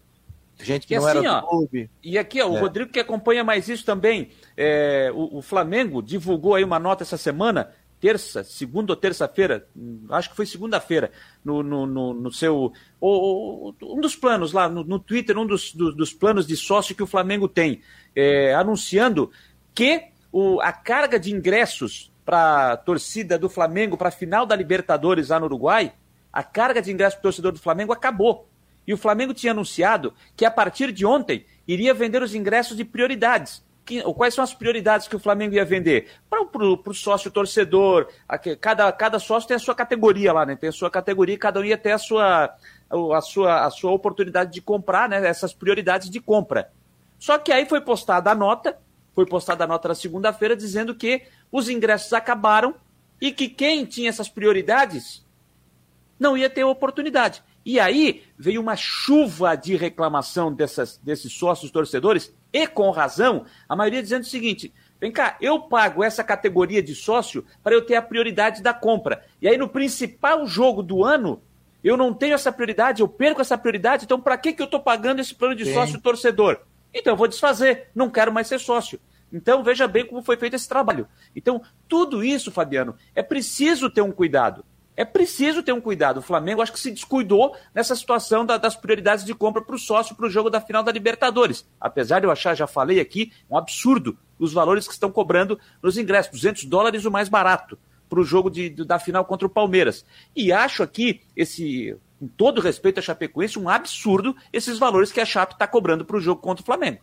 [0.61, 1.89] gente que e não assim, era do ó, clube.
[2.03, 2.49] E aqui, ó, é.
[2.49, 7.03] o Rodrigo que acompanha mais isso também, é, o, o, Flamengo divulgou aí uma nota
[7.03, 9.67] essa semana, terça, segunda ou terça-feira,
[10.09, 11.11] acho que foi segunda-feira,
[11.43, 12.71] no, no, no, no, seu.
[13.01, 16.95] O, um dos planos lá, no, no Twitter, um dos, do, dos planos de sócio
[16.95, 17.81] que o Flamengo tem,
[18.15, 19.31] é, anunciando
[19.73, 25.29] que o, a carga de ingressos para torcida do Flamengo para a final da Libertadores
[25.29, 25.93] lá no Uruguai,
[26.33, 28.49] a carga de ingresso para o torcedor do Flamengo acabou.
[28.87, 32.83] E o Flamengo tinha anunciado que a partir de ontem iria vender os ingressos de
[32.83, 33.63] prioridades.
[33.85, 36.09] Que, quais são as prioridades que o Flamengo ia vender?
[36.27, 38.07] Para o sócio torcedor,
[38.59, 40.55] cada, cada sócio tem a sua categoria lá, né?
[40.55, 42.55] Tem a sua categoria e cada um ia ter a sua,
[42.89, 45.25] a sua, a sua oportunidade de comprar, né?
[45.27, 46.71] Essas prioridades de compra.
[47.19, 48.77] Só que aí foi postada a nota,
[49.13, 51.23] foi postada a nota na segunda-feira dizendo que
[51.55, 52.75] os ingressos acabaram
[53.21, 55.25] e que quem tinha essas prioridades
[56.19, 57.41] não ia ter oportunidade.
[57.65, 63.75] E aí veio uma chuva de reclamação dessas, desses sócios torcedores, e com razão, a
[63.75, 67.95] maioria dizendo o seguinte: vem cá, eu pago essa categoria de sócio para eu ter
[67.95, 69.23] a prioridade da compra.
[69.41, 71.41] E aí no principal jogo do ano,
[71.85, 74.79] Eu não tenho essa prioridade, eu perco essa prioridade, então para que, que eu estou
[74.79, 75.73] pagando esse plano de Sim.
[75.75, 76.59] sócio torcedor?
[76.91, 78.99] Então eu vou desfazer, não quero mais ser sócio.
[79.35, 81.07] Então veja bem como foi feito esse trabalho.
[81.35, 84.63] Então, tudo isso, Fabiano, é preciso ter um cuidado.
[84.95, 86.19] É preciso ter um cuidado.
[86.19, 89.79] O Flamengo acho que se descuidou nessa situação da, das prioridades de compra para o
[89.79, 91.67] sócio para o jogo da final da Libertadores.
[91.81, 95.97] Apesar de eu achar, já falei aqui, um absurdo os valores que estão cobrando nos
[95.97, 96.31] ingressos.
[96.31, 97.77] 200 dólares o mais barato
[98.07, 100.05] para o jogo de, da final contra o Palmeiras.
[100.33, 105.25] E acho aqui, esse, com todo respeito a Chapecoense, um absurdo esses valores que a
[105.25, 107.01] Chape está cobrando para o jogo contra o Flamengo.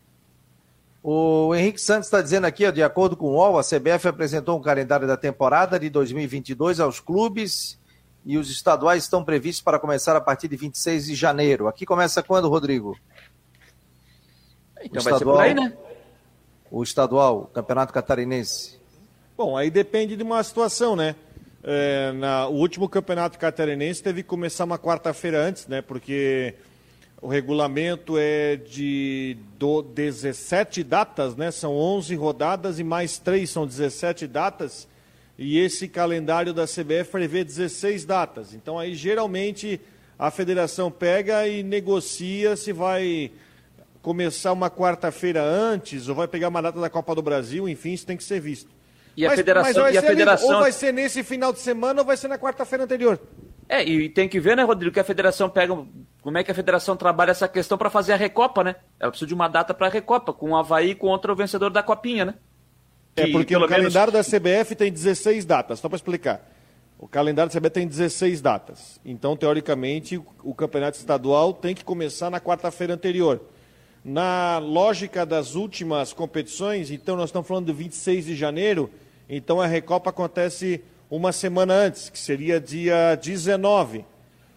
[1.02, 4.56] O Henrique Santos está dizendo aqui, ó, de acordo com o UOL, a CBF apresentou
[4.56, 7.76] um calendário da temporada de 2022 aos clubes
[8.24, 11.66] e os estaduais estão previstos para começar a partir de 26 de janeiro.
[11.66, 12.96] Aqui começa quando, Rodrigo?
[14.84, 15.76] Então o vai estadual, ser por aí, né?
[16.70, 18.80] O estadual, o Campeonato Catarinense.
[19.36, 21.16] Bom, aí depende de uma situação, né?
[21.64, 25.82] É, na, o último Campeonato Catarinense teve que começar uma quarta-feira antes, né?
[25.82, 26.54] Porque
[27.22, 31.52] o regulamento é de do 17 datas, né?
[31.52, 34.88] São 11 rodadas e mais 3 são 17 datas
[35.38, 38.52] e esse calendário da CBF prevê 16 datas.
[38.52, 39.80] Então aí geralmente
[40.18, 43.30] a federação pega e negocia se vai
[44.02, 48.04] começar uma quarta-feira antes ou vai pegar uma data da Copa do Brasil, enfim, isso
[48.04, 48.68] tem que ser visto.
[49.16, 50.54] E mas, a federação, mas e a federação...
[50.54, 53.20] ou vai ser nesse final de semana ou vai ser na quarta-feira anterior.
[53.68, 55.76] É, e tem que ver, né, Rodrigo, que a federação pega.
[56.20, 58.76] Como é que a federação trabalha essa questão para fazer a Recopa, né?
[58.98, 61.82] Ela precisa de uma data para a Recopa, com o Havaí contra o vencedor da
[61.82, 62.34] Copinha, né?
[63.16, 63.74] É porque o menos...
[63.74, 66.48] calendário da CBF tem 16 datas, só para explicar.
[66.98, 69.00] O calendário da CBF tem 16 datas.
[69.04, 73.40] Então, teoricamente, o campeonato estadual tem que começar na quarta-feira anterior.
[74.04, 78.90] Na lógica das últimas competições, então nós estamos falando de 26 de janeiro,
[79.28, 84.04] então a Recopa acontece uma semana antes, que seria dia 19,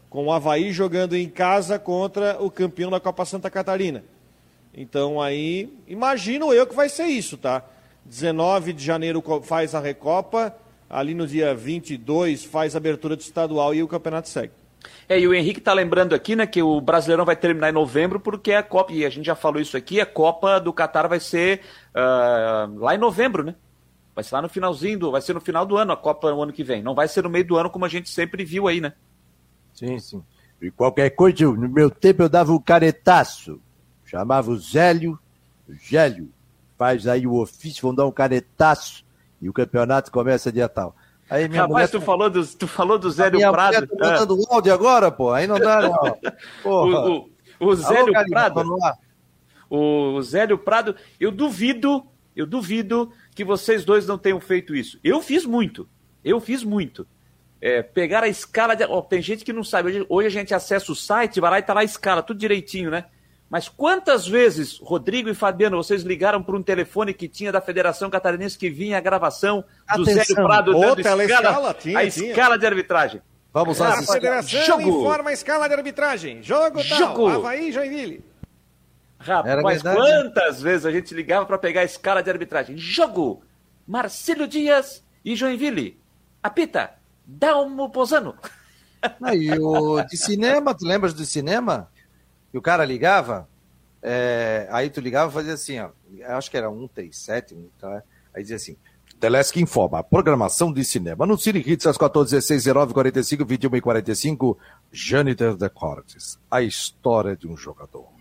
[0.10, 4.04] com o Havaí jogando em casa contra o campeão da Copa Santa Catarina.
[4.74, 7.64] Então aí, imagino eu que vai ser isso, tá?
[8.06, 10.56] 19 de janeiro faz a Recopa,
[10.90, 14.54] ali no dia 22 faz a abertura do estadual e o campeonato segue.
[15.10, 18.20] É, e o Henrique está lembrando aqui, né, que o Brasileirão vai terminar em novembro,
[18.20, 21.20] porque a Copa, e a gente já falou isso aqui, a Copa do Catar vai
[21.20, 21.62] ser
[21.94, 23.56] uh, lá em novembro, né?
[24.16, 26.42] Vai ser lá no finalzinho, do, vai ser no final do ano a Copa no
[26.42, 26.82] ano que vem.
[26.82, 28.94] Não vai ser no meio do ano como a gente sempre viu aí, né?
[29.74, 30.24] Sim, sim.
[30.62, 33.60] E qualquer coisa, no meu tempo eu dava um caretaço.
[34.06, 35.20] Chamava o Zélio,
[35.68, 36.30] Gélio,
[36.78, 39.04] faz aí o ofício, vão dar um canetaço
[39.42, 40.96] e o campeonato começa dia tal.
[41.30, 41.88] Aí minha Rapaz, mulher...
[41.90, 43.88] tu, falou do, tu falou do Zélio minha Prado.
[43.88, 44.56] Tá mandando ah.
[44.56, 45.32] áudio agora, pô.
[45.32, 46.18] Aí não dá, não.
[46.64, 47.10] Porra.
[47.10, 48.64] O, o, o Zélio Alô, Prado.
[49.70, 52.06] O Zélio Prado, eu duvido,
[52.36, 54.98] eu duvido que vocês dois não tenham feito isso.
[55.04, 55.88] Eu fiz muito.
[56.24, 57.06] Eu fiz muito.
[57.62, 58.86] É, pegar a escala de.
[58.86, 59.90] Oh, tem gente que não sabe.
[59.90, 62.40] Hoje, hoje, a gente acessa o site, vai lá e tá lá a escala, tudo
[62.40, 63.06] direitinho, né?
[63.50, 68.10] Mas quantas vezes, Rodrigo e Fabiano, vocês ligaram para um telefone que tinha da Federação
[68.10, 69.64] Catarinense que vinha a gravação
[69.96, 72.30] do Zé Prado dando escala, escala tinha, a tinha.
[72.32, 73.22] escala de arbitragem?
[73.54, 73.94] Vamos lá.
[73.94, 74.82] A Federação Jogo.
[74.82, 76.44] informa a escala de arbitragem.
[76.44, 77.14] Jogo, Jogo.
[77.14, 78.24] tal, Havaí Joinville.
[79.26, 82.78] Rapaz, quantas vezes a gente ligava para pegar a escala de arbitragem?
[82.78, 83.44] Jogo!
[83.88, 86.00] Marcelo Dias e Joinville.
[86.42, 86.94] Apita,
[87.26, 88.36] Dalmo Posano.
[89.22, 91.90] Aí, o de cinema, tu lembras do cinema?
[92.54, 93.48] E o cara ligava,
[94.02, 95.90] é, aí tu ligava e fazia assim, ó,
[96.38, 98.02] acho que era 137, tá?
[98.34, 98.78] aí dizia assim,
[99.20, 101.26] Telesc informa, programação de cinema.
[101.26, 104.58] No Cine Hits, às 14h16, 19 45 21 e 45
[104.92, 108.15] Janitor de Cortes, a história de um jogador.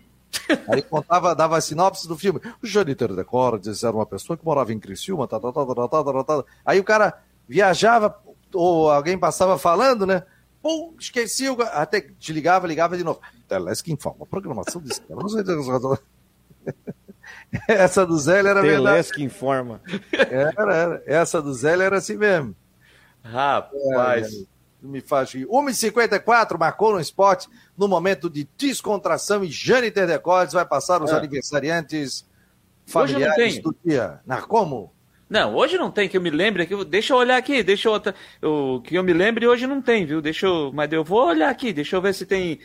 [0.67, 2.41] Aí contava, dava a sinopse do filme.
[2.61, 5.87] O Janitor de Cortes era uma pessoa que morava em Criciúma, tá, tá, tá, tá,
[5.87, 6.43] tá, tá, tá.
[6.65, 8.19] aí o cara viajava,
[8.53, 10.23] ou alguém passava falando, né?
[10.61, 11.61] Pum, esqueci, o...
[11.61, 13.19] até desligava, ligava de novo.
[13.47, 14.25] Telesc informa.
[14.25, 14.89] Programação de
[17.67, 18.83] Essa do Zé era verdade.
[18.83, 19.81] Telesc informa.
[20.11, 21.03] Era, era.
[21.05, 22.55] Essa do Zé era assim mesmo.
[23.23, 24.33] Rapaz.
[24.33, 24.45] É,
[24.85, 25.45] me faz rir.
[25.47, 31.15] 1h54, marcou no esporte, no momento de descontração e Jane Terdecordes vai passar os é.
[31.15, 32.25] aniversariantes
[32.85, 34.19] familiares do dia.
[34.25, 34.93] Na, como?
[35.29, 36.85] Não, hoje não tem, que eu me lembre aqui.
[36.85, 38.01] Deixa eu olhar aqui, deixa eu.
[38.75, 40.21] O que eu me lembre hoje não tem, viu?
[40.21, 40.71] Deixa eu.
[40.73, 42.59] Mas eu vou olhar aqui, deixa eu ver se tem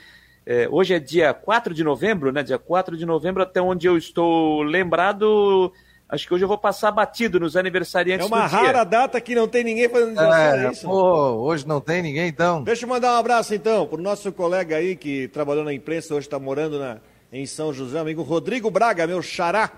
[0.47, 2.43] é, hoje é dia 4 de novembro, né?
[2.43, 5.73] Dia 4 de novembro, até onde eu estou lembrado.
[6.11, 8.27] Acho que hoje eu vou passar batido nos aniversariantes.
[8.27, 10.85] É uma rara data que não tem ninguém fazendo é, é isso.
[10.85, 12.65] Pô, hoje não tem ninguém, então.
[12.65, 16.27] Deixa eu mandar um abraço, então, pro nosso colega aí que trabalhou na imprensa, hoje
[16.27, 16.99] está morando na,
[17.33, 19.71] em São José, amigo Rodrigo Braga, meu xará.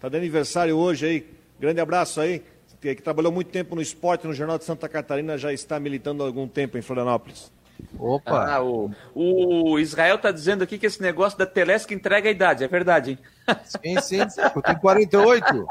[0.00, 1.26] Tá de aniversário hoje aí.
[1.60, 2.42] Grande abraço aí.
[2.80, 6.22] Que, que trabalhou muito tempo no esporte, no Jornal de Santa Catarina, já está militando
[6.22, 7.52] há algum tempo em Florianópolis.
[7.98, 8.54] Opa!
[8.54, 12.64] Ah, o, o, Israel tá dizendo aqui que esse negócio da Telesc entrega a idade,
[12.64, 13.18] é verdade, hein?
[13.64, 14.40] Sim, sim, sim.
[14.40, 15.66] Eu tenho 48.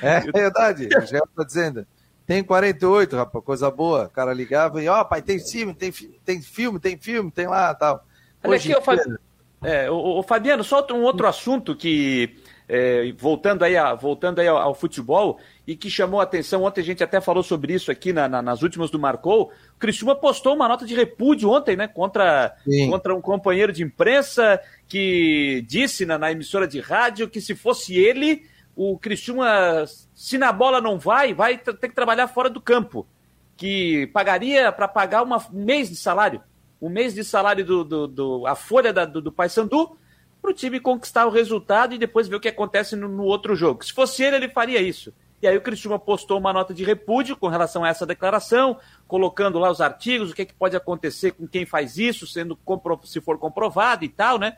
[0.00, 1.86] É verdade, o Israel tá dizendo.
[2.26, 4.04] Tem 48, rapaz, coisa boa.
[4.04, 5.92] O cara ligava e, ó, oh, pai, tem filme, tem,
[6.24, 8.04] tem filme, tem filme, tem lá tal.
[8.44, 9.18] Olha aqui, o, Fabiano,
[9.62, 12.41] é, o, o Fabiano, só um outro assunto que,
[12.74, 16.80] é, voltando aí, a, voltando aí ao, ao, futebol, e que chamou a atenção, ontem
[16.80, 20.16] a gente até falou sobre isso aqui na, na, nas últimas do Marcou, o Criciúma
[20.16, 22.56] postou uma nota de repúdio ontem, né, contra,
[22.88, 24.58] contra um companheiro de imprensa
[24.88, 30.50] que disse na, na emissora de rádio que se fosse ele, o Criciúma, se na
[30.50, 33.06] bola não vai, vai ter que trabalhar fora do campo,
[33.54, 36.40] que pagaria para pagar um mês de salário,
[36.80, 39.98] um mês de salário do, do, do a folha da, do, do Paysandu,
[40.42, 43.54] para o time conquistar o resultado e depois ver o que acontece no, no, outro
[43.54, 43.84] jogo.
[43.84, 45.14] Se fosse ele, ele faria isso.
[45.40, 49.58] E aí o Cristiano postou uma nota de repúdio com relação a essa declaração, colocando
[49.58, 52.58] lá os artigos, o que, é que pode acontecer com quem faz isso, sendo
[53.04, 54.56] se for comprovado e tal, né?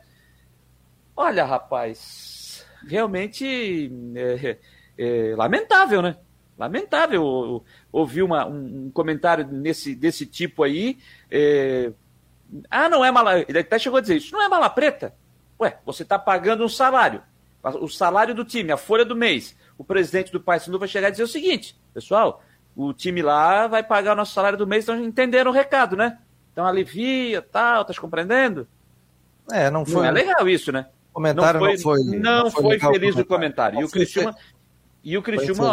[1.15, 4.57] Olha, rapaz, realmente é,
[4.97, 6.17] é, lamentável, né?
[6.57, 10.97] Lamentável ouvir uma, um comentário nesse, desse tipo aí.
[11.29, 11.91] É...
[12.69, 13.39] Ah, não é mala.
[13.39, 14.31] Ele até chegou a dizer isso.
[14.31, 15.13] Não é mala preta?
[15.59, 17.21] Ué, você está pagando um salário,
[17.63, 19.55] o salário do time, a folha do mês.
[19.77, 22.43] O presidente do Paysandu vai chegar e dizer o seguinte, pessoal,
[22.75, 26.17] o time lá vai pagar o nosso salário do mês, então entenderam o recado, né?
[26.51, 28.67] Então alivia, tal, tá compreendendo?
[29.51, 29.95] É, não foi.
[29.95, 30.87] Não é legal isso, né?
[31.11, 33.79] O comentário não foi, não foi, não foi, foi feliz o comentário.
[33.79, 34.35] E o Cristiano.
[35.03, 35.23] E o.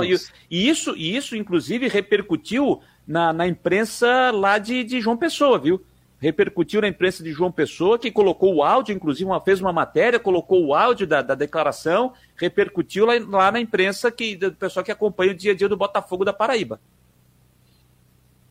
[0.05, 0.17] E,
[0.51, 5.83] e, isso, e isso, inclusive, repercutiu na, na imprensa lá de, de João Pessoa, viu?
[6.23, 10.21] Repercutiu na imprensa de João Pessoa, que colocou o áudio, inclusive uma, fez uma matéria,
[10.21, 14.93] colocou o áudio da, da declaração, repercutiu lá, lá, na imprensa que, do pessoal que
[14.93, 16.81] acompanha o dia a dia do Botafogo da Paraíba.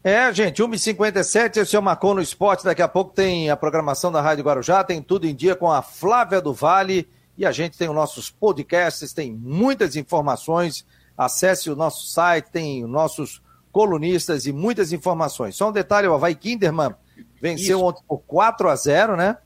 [0.04, 2.66] É, gente, 1h57, esse é o Marcon no Esporte.
[2.66, 5.82] Daqui a pouco tem a programação da Rádio Guarujá, tem tudo em dia com a
[5.82, 7.08] Flávia do Vale.
[7.38, 10.86] E a gente tem os nossos podcasts, tem muitas informações.
[11.18, 13.42] Acesse o nosso site, tem nossos
[13.72, 15.56] colunistas e muitas informações.
[15.56, 16.94] Só um detalhe, o Havaí Kinderman
[17.42, 17.86] Venceu Isso.
[17.86, 19.38] ontem por 4 a 0 né?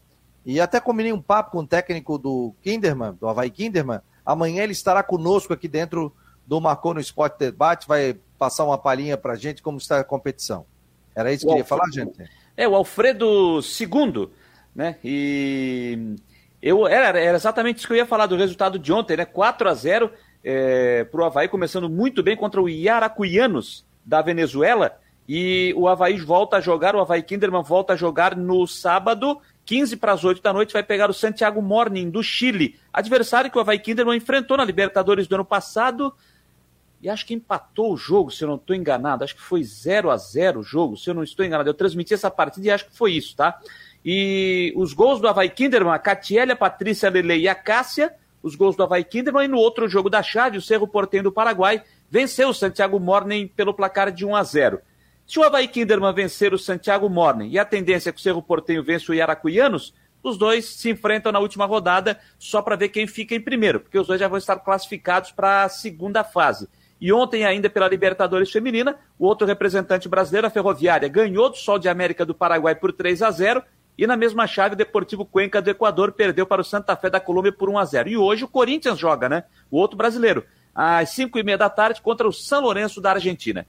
[0.46, 4.02] E até combinei um papo com o técnico do Kinderman, do Havaí Kinderman.
[4.26, 6.14] Amanhã ele estará conosco aqui dentro
[6.46, 10.66] do Marcou no Esporte Debate, vai passar uma palhinha pra gente como está a competição.
[11.16, 12.30] Era isso que queria falar, gente?
[12.58, 14.30] É, o Alfredo II,
[14.76, 14.98] né?
[15.04, 16.16] E
[16.62, 19.26] eu era, era, exatamente isso que eu ia falar do resultado de ontem, né?
[19.26, 20.12] 4 a 0
[20.44, 25.00] é, para o Havaí, começando muito bem contra o Iaracuianos da Venezuela.
[25.28, 29.98] E o Havaí volta a jogar, o Havaí Kinderman volta a jogar no sábado, 15
[29.98, 33.62] para as 8 da noite, vai pegar o Santiago Morning do Chile, adversário que o
[33.62, 36.14] Havaí Kinderman enfrentou na Libertadores do ano passado
[37.02, 39.24] e acho que empatou o jogo, se eu não estou enganado.
[39.24, 41.70] Acho que foi 0 a 0 o jogo, se eu não estou enganado.
[41.70, 43.60] Eu transmiti essa partida e acho que foi isso, tá?
[44.04, 48.56] E os gols do Havaí Kinderman, a Catiele, a Patrícia Lele e a Cássia, os
[48.56, 51.84] gols do Havaí Kinderman, e no outro jogo da chave, o Cerro Portenho do Paraguai,
[52.10, 54.82] venceu o Santiago Morning pelo placar de 1 a 0
[55.26, 58.42] se o Havaí Kinderman vencer o Santiago Morning e a tendência é que o Cerro
[58.42, 63.08] Portenho vença o Iaracuianos, os dois se enfrentam na última rodada só para ver quem
[63.08, 66.68] fica em primeiro, porque os dois já vão estar classificados para a segunda fase.
[67.00, 71.78] E ontem, ainda pela Libertadores Feminina, o outro representante brasileiro, a Ferroviária, ganhou do Sol
[71.78, 73.64] de América do Paraguai por 3 a 0
[73.98, 77.20] e na mesma chave, o Deportivo Cuenca do Equador perdeu para o Santa Fé da
[77.20, 79.46] Colômbia por 1 a 0 E hoje o Corinthians joga, né?
[79.72, 83.66] O outro brasileiro, às 5 e meia da tarde contra o São Lourenço da Argentina.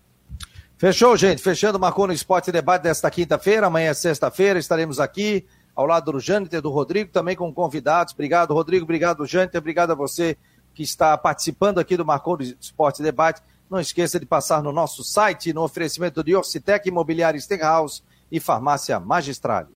[0.79, 1.41] Fechou, gente.
[1.41, 3.67] Fechando, marcou no Esporte Debate desta quinta-feira.
[3.67, 8.13] Amanhã é sexta-feira, estaremos aqui ao lado do Jâniter, do Rodrigo, também com convidados.
[8.13, 8.85] Obrigado, Rodrigo.
[8.85, 9.59] Obrigado, Jâniter.
[9.59, 10.37] Obrigado a você
[10.75, 13.41] que está participando aqui do Marcou no Esporte Debate.
[13.71, 19.01] Não esqueça de passar no nosso site, no oferecimento de Orcitec, Imobiliária Stenhouse e Farmácia
[19.01, 19.65] Magistrale.